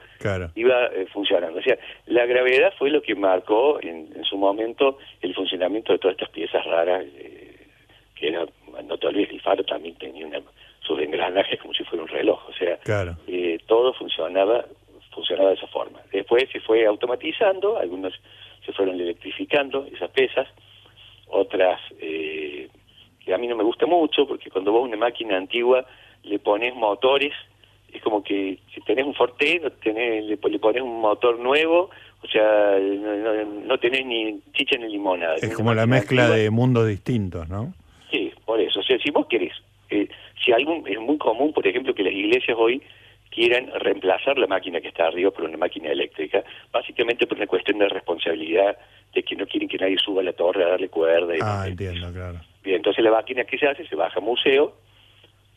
iba 0.56 0.86
eh, 0.88 1.08
funcionando. 1.14 1.60
O 1.60 1.64
sea, 1.64 1.78
la 2.08 2.26
gravedad 2.26 2.74
fue 2.78 2.90
lo 2.90 3.02
que 3.02 3.16
marcó 3.16 3.80
en, 3.82 4.10
su 4.30 4.38
momento 4.38 4.98
el 5.22 5.34
funcionamiento 5.34 5.94
de 5.94 6.00
todas 6.00 6.16
estas 6.16 6.30
piezas 6.30 6.66
raras, 6.66 7.06
eh, 7.16 7.68
que 8.16 8.30
era, 8.30 8.46
no 8.84 8.98
te 8.98 9.08
olvides, 9.08 9.32
el 9.32 9.42
faro 9.42 9.64
también 9.64 9.96
tenía 9.96 10.26
una, 10.26 10.42
sus 10.82 11.00
engranajes 11.00 11.60
como 11.60 11.74
si 11.74 11.84
fuera 11.84 12.04
un 12.04 12.10
reloj. 12.10 12.48
O 12.48 12.54
sea, 12.54 12.80
todo 13.68 13.94
funcionaba 13.94 14.66
funcionaba 15.12 15.50
de 15.50 15.56
esa 15.56 15.68
forma. 15.68 16.00
Después 16.12 16.46
se 16.52 16.60
fue 16.62 16.86
automatizando, 16.86 17.78
algunos 17.78 18.14
se 18.66 18.72
fueron 18.74 19.00
electrificando 19.00 19.86
esas 19.86 20.10
pesas, 20.12 20.48
otras 21.28 21.80
eh, 22.00 22.70
que 23.20 23.34
a 23.34 23.38
mí 23.38 23.48
no 23.48 23.56
me 23.56 23.64
gusta 23.64 23.86
mucho, 23.86 24.28
porque 24.28 24.50
cuando 24.50 24.72
vos 24.72 24.84
una 24.84 24.98
máquina 24.98 25.38
antigua 25.38 25.86
le 26.24 26.40
pones 26.40 26.76
motores, 26.76 27.34
es 27.94 28.02
como 28.02 28.24
que 28.24 28.60
si 28.74 28.82
tenés 28.82 29.06
un 29.06 29.14
Forte, 29.14 29.62
tenés, 29.82 30.26
le, 30.26 30.38
pones 30.38 30.82
un 30.82 31.02
motor 31.02 31.40
nuevo, 31.40 31.90
o 32.22 32.28
sea, 32.28 32.78
no, 32.80 33.78
tenés 33.78 34.06
ni 34.06 34.40
chicha 34.54 34.78
ni 34.78 34.90
limonada. 34.90 35.36
Es 35.36 35.56
como 35.56 35.74
la 35.74 35.86
mezcla 35.86 36.30
de 36.30 36.50
mundos 36.50 36.88
distintos, 36.88 37.48
¿no? 37.50 37.74
Sí, 38.12 38.32
por 38.46 38.60
eso. 38.60 38.80
O 38.80 38.84
sea, 38.84 38.98
si 39.00 39.12
vos 39.12 39.28
querés, 39.28 39.54
eh, 39.90 40.08
si 40.44 40.52
algún, 40.52 40.88
es 40.88 41.00
muy 41.00 41.18
común, 41.18 41.54
por 41.54 41.66
ejemplo, 41.66 41.94
que 41.94 42.04
las 42.04 42.14
iglesias 42.14 42.58
hoy 42.60 42.82
quieran 43.30 43.70
reemplazar 43.80 44.38
la 44.38 44.48
máquina 44.48 44.82
que 44.82 44.88
está 44.88 45.08
arriba 45.08 45.32
por 45.32 45.46
una 45.46 45.58
máquina 45.58 45.92
eléctrica, 45.92 46.44
básicamente 46.72 47.28
por 47.28 47.38
una 47.38 47.48
cuestión 47.48 47.78
de 47.80 47.88
responsabilidad 47.88 48.78
de 49.14 49.24
que 49.24 49.36
no 49.36 49.46
quieren 49.46 49.70
que 49.70 49.78
nadie 49.78 49.98
suba 49.98 50.22
a 50.22 50.26
la 50.26 50.34
torre 50.34 50.64
a 50.64 50.70
darle 50.70 50.90
cuerda. 50.90 51.36
Y 51.36 51.40
ah, 51.42 51.66
entiendo, 51.68 52.12
claro. 52.12 52.40
Bien, 52.64 52.78
entonces 52.78 53.04
la 53.04 53.12
máquina 53.12 53.44
que 53.46 53.58
se 53.58 53.68
hace, 53.68 53.88
se 53.88 53.96
baja 53.96 54.20
a 54.20 54.22
museo, 54.22 54.74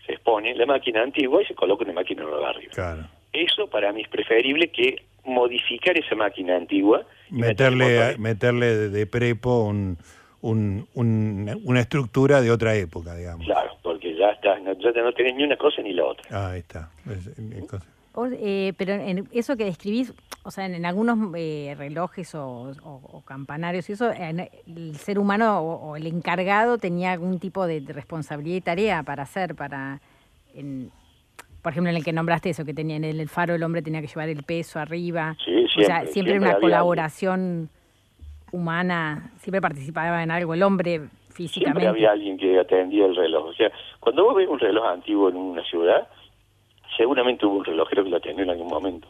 se 0.07 0.13
expone 0.13 0.55
la 0.55 0.67
máquina 0.67 1.03
antigua 1.03 1.43
y 1.43 1.47
se 1.47 1.55
coloca 1.55 1.85
una 1.85 1.95
máquina 1.95 2.23
nueva 2.23 2.51
arriba. 2.51 2.73
Claro. 2.75 3.03
Eso 3.33 3.67
para 3.69 3.93
mí 3.93 4.03
es 4.03 4.09
preferible 4.09 4.69
que 4.69 4.97
modificar 5.25 5.97
esa 5.97 6.15
máquina 6.15 6.57
antigua. 6.57 7.05
meterle, 7.31 8.17
meterle 8.19 8.89
de 8.89 9.07
prepo 9.07 9.65
un, 9.65 9.97
un, 10.43 10.87
una 10.95 11.81
estructura 11.81 12.41
de 12.41 12.51
otra 12.51 12.75
época, 12.75 13.15
digamos. 13.15 13.47
Claro, 13.47 13.77
porque 13.83 14.15
ya, 14.17 14.31
está, 14.31 14.59
no, 14.59 14.73
ya 14.73 14.91
no 15.03 15.13
tenés 15.13 15.37
ni 15.37 15.45
una 15.45 15.57
cosa 15.57 15.83
ni 15.83 15.93
la 15.93 16.05
otra. 16.05 16.25
Ah, 16.31 16.51
ahí 16.51 16.61
está. 16.61 16.91
Eh, 18.39 18.73
pero 18.77 18.93
en 18.93 19.29
eso 19.33 19.57
que 19.57 19.65
describís, 19.65 20.13
o 20.45 20.51
sea, 20.51 20.67
en, 20.67 20.85
algunos 20.85 21.19
eh, 21.37 21.75
relojes 21.79 22.35
o, 22.35 23.23
campanarios 23.25 23.89
y 23.89 23.93
eso, 23.93 24.11
el 24.11 24.97
ser 24.97 25.19
humano 25.19 25.61
o, 25.61 25.97
el 25.97 26.07
encargado 26.07 26.79
tenía 26.79 27.13
algún 27.13 27.39
tipo 27.39 27.67
de, 27.67 27.81
responsabilidad 27.87 28.57
y 28.57 28.61
tarea 28.61 29.03
para 29.03 29.23
hacer, 29.23 29.55
para, 29.55 30.01
por 31.63 31.73
ejemplo, 31.73 31.91
en 31.91 31.97
el 31.97 32.05
que 32.05 32.13
nombraste 32.13 32.51
eso, 32.51 32.65
que 32.65 32.75
tenía 32.75 32.97
en 32.97 33.05
el, 33.05 33.29
faro 33.29 33.55
el 33.55 33.63
hombre 33.63 33.83
tenía 33.83 34.01
que 34.01 34.09
llevar 34.09 34.29
el 34.29 34.43
peso 34.43 34.81
arriba. 34.81 35.37
Sí, 35.45 35.67
siempre, 35.69 35.83
o 35.83 35.87
sea, 35.87 36.07
siempre, 36.07 36.39
una 36.39 36.59
colaboración 36.59 37.69
humana, 38.51 39.33
siempre 39.39 39.61
participaba 39.61 40.23
en 40.23 40.31
algo 40.31 40.55
el 40.55 40.63
hombre 40.63 41.03
físicamente. 41.31 41.81
Siempre 41.81 41.89
había 41.89 42.11
alguien 42.11 42.37
que 42.37 42.59
atendía 42.59 43.07
el 43.07 43.15
reloj. 43.15 43.47
O 43.47 43.55
sea, 43.55 43.71
cuando 44.01 44.25
vos 44.25 44.35
ves 44.35 44.49
un 44.49 44.59
reloj 44.59 44.85
antiguo 44.87 45.29
en 45.29 45.37
una 45.37 45.63
ciudad, 45.65 46.09
seguramente 46.97 47.47
hubo 47.47 47.59
un 47.59 47.65
relojero 47.65 48.03
que 48.03 48.11
lo 48.11 48.17
atendió 48.17 48.43
en 48.43 48.51
algún 48.51 48.69
momento. 48.69 49.09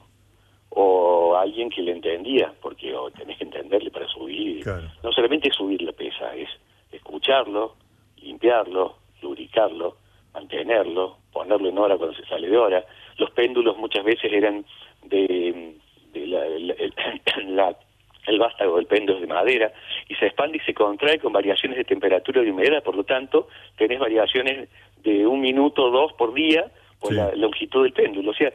O 0.74 1.36
alguien 1.36 1.68
que 1.68 1.82
le 1.82 1.92
entendía, 1.92 2.52
porque 2.60 2.94
tenés 3.16 3.36
que 3.36 3.44
entenderle 3.44 3.90
para 3.90 4.08
subir. 4.08 4.66
No 5.02 5.12
solamente 5.12 5.50
subir 5.50 5.82
la 5.82 5.92
pesa, 5.92 6.34
es 6.34 6.48
escucharlo, 6.90 7.76
limpiarlo, 8.22 8.96
lubricarlo, 9.20 9.96
mantenerlo, 10.32 11.18
ponerlo 11.32 11.68
en 11.68 11.78
hora 11.78 11.96
cuando 11.96 12.16
se 12.16 12.24
sale 12.26 12.48
de 12.48 12.56
hora. 12.56 12.84
Los 13.18 13.30
péndulos 13.32 13.76
muchas 13.76 14.04
veces 14.04 14.32
eran 14.32 14.64
de, 15.04 15.74
la, 16.14 16.44
la, 17.48 17.76
el 18.26 18.38
vástago 18.38 18.76
del 18.76 18.86
péndulo 18.86 19.20
de 19.20 19.26
madera 19.26 19.72
y 20.08 20.14
se 20.14 20.26
expande 20.26 20.58
y 20.58 20.60
se 20.60 20.74
contrae 20.74 21.18
con 21.18 21.32
variaciones 21.32 21.78
de 21.78 21.84
temperatura 21.84 22.40
y 22.40 22.46
de 22.46 22.52
humedad, 22.52 22.82
por 22.82 22.96
lo 22.96 23.04
tanto 23.04 23.48
tenés 23.76 23.98
variaciones 23.98 24.68
de 25.02 25.26
un 25.26 25.40
minuto 25.40 25.84
o 25.84 25.90
dos 25.90 26.12
por 26.14 26.32
día 26.32 26.70
por 27.00 27.12
la 27.12 27.34
longitud 27.34 27.82
del 27.82 27.92
péndulo. 27.92 28.30
O 28.30 28.34
sea, 28.34 28.52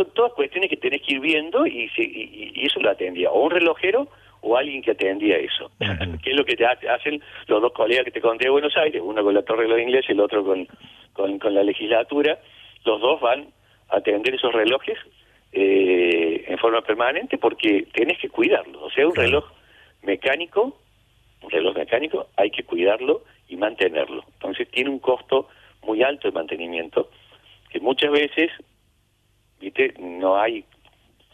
son 0.00 0.14
todas 0.14 0.32
cuestiones 0.32 0.70
que 0.70 0.76
tenés 0.76 1.02
que 1.02 1.14
ir 1.14 1.20
viendo 1.20 1.66
y, 1.66 1.90
y, 1.96 2.66
eso 2.66 2.80
lo 2.80 2.90
atendía 2.90 3.30
o 3.30 3.44
un 3.44 3.50
relojero 3.50 4.08
o 4.40 4.56
alguien 4.56 4.82
que 4.82 4.92
atendía 4.92 5.36
eso, 5.36 5.70
que 6.22 6.30
es 6.30 6.36
lo 6.36 6.44
que 6.44 6.56
te 6.56 6.66
hacen 6.66 7.22
los 7.46 7.60
dos 7.60 7.72
colegas 7.72 8.04
que 8.04 8.10
te 8.10 8.20
conté 8.20 8.44
de 8.44 8.50
Buenos 8.50 8.76
Aires, 8.76 9.02
uno 9.04 9.22
con 9.22 9.34
la 9.34 9.42
Torre 9.42 9.64
de 9.64 9.68
los 9.68 9.80
Ingleses 9.80 10.08
y 10.08 10.12
el 10.12 10.20
otro 10.20 10.44
con, 10.44 10.66
con, 11.38 11.54
la 11.54 11.62
legislatura, 11.62 12.38
los 12.84 13.00
dos 13.00 13.20
van 13.20 13.48
a 13.90 13.96
atender 13.96 14.34
esos 14.34 14.52
relojes 14.52 14.96
eh, 15.52 16.44
en 16.46 16.58
forma 16.58 16.80
permanente 16.80 17.36
porque 17.36 17.86
tenés 17.92 18.18
que 18.18 18.30
cuidarlo, 18.30 18.84
o 18.84 18.90
sea, 18.90 19.06
un 19.06 19.14
reloj 19.14 19.44
mecánico, 20.02 20.78
un 21.42 21.50
reloj 21.50 21.76
mecánico 21.76 22.28
hay 22.36 22.50
que 22.50 22.64
cuidarlo 22.64 23.22
y 23.48 23.56
mantenerlo, 23.56 24.24
entonces 24.34 24.68
tiene 24.70 24.88
un 24.88 25.00
costo 25.00 25.48
muy 25.82 26.02
alto 26.02 26.28
de 26.28 26.32
mantenimiento 26.32 27.10
que 27.70 27.80
muchas 27.80 28.10
veces, 28.10 28.50
no 29.98 30.40
hay 30.40 30.64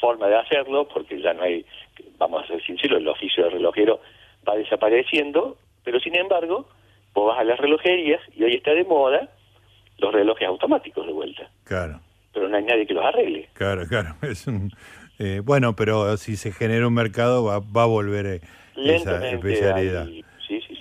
forma 0.00 0.28
de 0.28 0.36
hacerlo 0.36 0.88
porque 0.88 1.20
ya 1.20 1.32
no 1.34 1.42
hay, 1.42 1.64
vamos 2.18 2.44
a 2.44 2.46
ser 2.46 2.62
sinceros, 2.64 3.00
el 3.00 3.08
oficio 3.08 3.44
de 3.44 3.50
relojero 3.50 4.00
va 4.48 4.54
desapareciendo, 4.56 5.56
pero 5.84 6.00
sin 6.00 6.16
embargo, 6.16 6.68
vos 7.14 7.28
vas 7.28 7.40
a 7.40 7.44
las 7.44 7.58
relojerías 7.58 8.20
y 8.34 8.44
hoy 8.44 8.54
está 8.54 8.72
de 8.72 8.84
moda 8.84 9.28
los 9.98 10.12
relojes 10.12 10.46
automáticos 10.46 11.06
de 11.06 11.12
vuelta. 11.12 11.50
Claro. 11.64 12.00
Pero 12.32 12.48
no 12.48 12.56
hay 12.56 12.64
nadie 12.64 12.86
que 12.86 12.94
los 12.94 13.04
arregle. 13.04 13.48
Claro, 13.54 13.86
claro. 13.88 14.14
Es 14.22 14.46
un, 14.46 14.70
eh, 15.18 15.40
bueno, 15.42 15.74
pero 15.74 16.16
si 16.16 16.36
se 16.36 16.52
genera 16.52 16.86
un 16.86 16.94
mercado 16.94 17.44
va, 17.44 17.60
va 17.60 17.84
a 17.84 17.86
volver 17.86 18.26
eh, 18.26 18.40
esa 18.76 19.26
especialidad. 19.28 20.06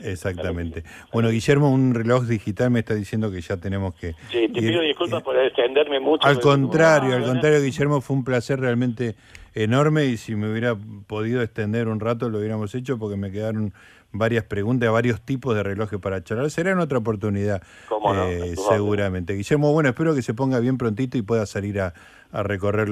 Exactamente. 0.02 0.84
Bueno, 1.12 1.30
Guillermo, 1.30 1.72
un 1.72 1.94
reloj 1.94 2.26
digital 2.26 2.72
me 2.72 2.80
está 2.80 2.94
diciendo 2.94 3.32
que 3.32 3.42
ya 3.42 3.58
tenemos 3.58 3.96
que... 3.96 4.14
Sí, 4.32 4.48
te 4.48 4.62
pido 4.62 4.82
disculpas 4.82 5.24
por 5.24 5.38
extenderme 5.38 6.00
mucho. 6.00 6.28
Al 6.28 6.40
contrario, 6.40 7.16
al 7.16 7.24
contrario, 7.24 7.62
Guillermo, 7.62 8.02
fue 8.02 8.16
un 8.16 8.24
placer 8.24 8.60
realmente 8.60 9.16
enorme 9.54 10.06
y 10.06 10.18
si 10.18 10.36
me 10.36 10.52
hubiera 10.52 10.76
podido 11.08 11.42
extender 11.42 11.88
un 11.88 12.02
rato 12.02 12.30
lo 12.30 12.40
hubiéramos 12.40 12.76
hecho 12.76 13.00
porque 13.00 13.16
me 13.16 13.32
quedaron 13.32 13.74
varias 14.12 14.44
preguntas, 14.44 14.92
varios 14.92 15.22
tipos 15.22 15.56
de 15.56 15.64
relojes 15.64 16.00
para 16.00 16.24
charlar. 16.24 16.50
Será 16.50 16.72
en 16.72 16.80
otra 16.80 16.98
oportunidad, 16.98 17.62
eh, 18.28 18.56
seguramente. 18.70 19.34
Guillermo, 19.34 19.72
bueno, 19.74 19.90
espero 19.90 20.16
que 20.16 20.22
se 20.22 20.34
ponga 20.34 20.60
bien 20.60 20.78
prontito 20.78 21.18
y 21.18 21.22
pueda 21.22 21.46
salir 21.46 21.80
a, 21.82 21.94
recorrer 22.32 22.90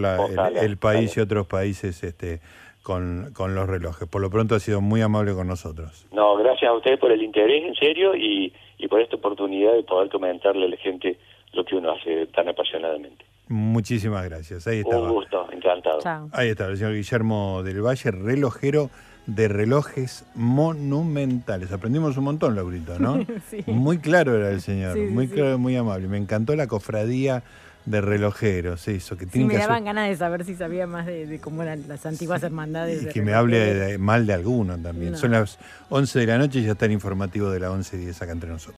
el, 0.61 0.77
país 0.77 1.17
y 1.17 1.19
otros 1.19 1.47
países 1.47 2.01
este, 2.03 2.39
con, 2.83 3.31
con 3.33 3.55
los 3.55 3.67
relojes. 3.67 4.07
Por 4.07 4.21
lo 4.21 4.29
pronto 4.29 4.55
ha 4.55 4.59
sido 4.59 4.81
muy 4.81 5.01
amable 5.01 5.33
con 5.33 5.47
nosotros. 5.47 6.05
No, 6.11 6.35
gracias 6.35 6.69
a 6.69 6.73
ustedes 6.73 6.99
por 6.99 7.11
el 7.11 7.23
interés, 7.23 7.63
en 7.65 7.75
serio, 7.75 8.15
y, 8.15 8.53
y 8.77 8.87
por 8.87 9.01
esta 9.01 9.15
oportunidad 9.15 9.73
de 9.73 9.83
poder 9.83 10.09
comentarle 10.11 10.65
a 10.65 10.69
la 10.69 10.77
gente 10.77 11.17
lo 11.53 11.63
que 11.63 11.75
uno 11.75 11.91
hace 11.93 12.27
tan 12.27 12.47
apasionadamente. 12.49 13.25
Muchísimas 13.47 14.25
gracias. 14.25 14.67
Ahí 14.67 14.79
está. 14.79 14.99
Un 14.99 15.09
gusto, 15.09 15.47
encantado. 15.51 16.29
Ahí 16.33 16.49
está 16.49 16.67
el 16.67 16.77
señor 16.77 16.93
Guillermo 16.93 17.63
del 17.63 17.81
Valle, 17.81 18.11
relojero 18.11 18.89
de 19.25 19.47
relojes 19.47 20.25
monumentales. 20.35 21.71
Aprendimos 21.71 22.17
un 22.17 22.25
montón, 22.25 22.55
Laurito, 22.55 22.99
¿no? 22.99 23.19
sí. 23.47 23.63
Muy 23.67 23.99
claro 23.99 24.35
era 24.35 24.49
el 24.49 24.61
señor, 24.61 24.97
muy 24.97 25.27
claro, 25.27 25.57
muy 25.57 25.75
amable. 25.75 26.07
Me 26.07 26.17
encantó 26.17 26.55
la 26.55 26.67
cofradía 26.67 27.43
de 27.85 27.99
relojeros, 27.99 28.87
eso, 28.87 29.17
que 29.17 29.25
sí, 29.25 29.43
me 29.43 29.57
daban 29.57 29.83
ganas 29.83 30.07
de 30.07 30.15
saber 30.15 30.45
si 30.45 30.55
sabía 30.55 30.87
más 30.87 31.05
de, 31.05 31.39
cómo 31.41 31.63
eran 31.63 31.83
las 31.87 32.05
antiguas 32.05 32.41
hermandades. 32.41 33.03
Y 33.03 33.05
que 33.07 33.21
me 33.21 33.33
hable 33.33 33.97
mal 33.97 34.25
de 34.25 34.33
alguno 34.33 34.77
también. 34.77 35.17
Son 35.17 35.31
las 35.31 35.59
11 35.89 36.19
de 36.19 36.25
la 36.25 36.37
noche 36.37 36.59
y 36.59 36.63
ya 36.63 36.71
está 36.71 36.85
el 36.85 36.93
informativo 36.93 37.49
de 37.49 37.59
la 37.59 37.69
11.10 37.69 38.21
acá 38.21 38.31
entre 38.31 38.49
nosotros. 38.49 38.71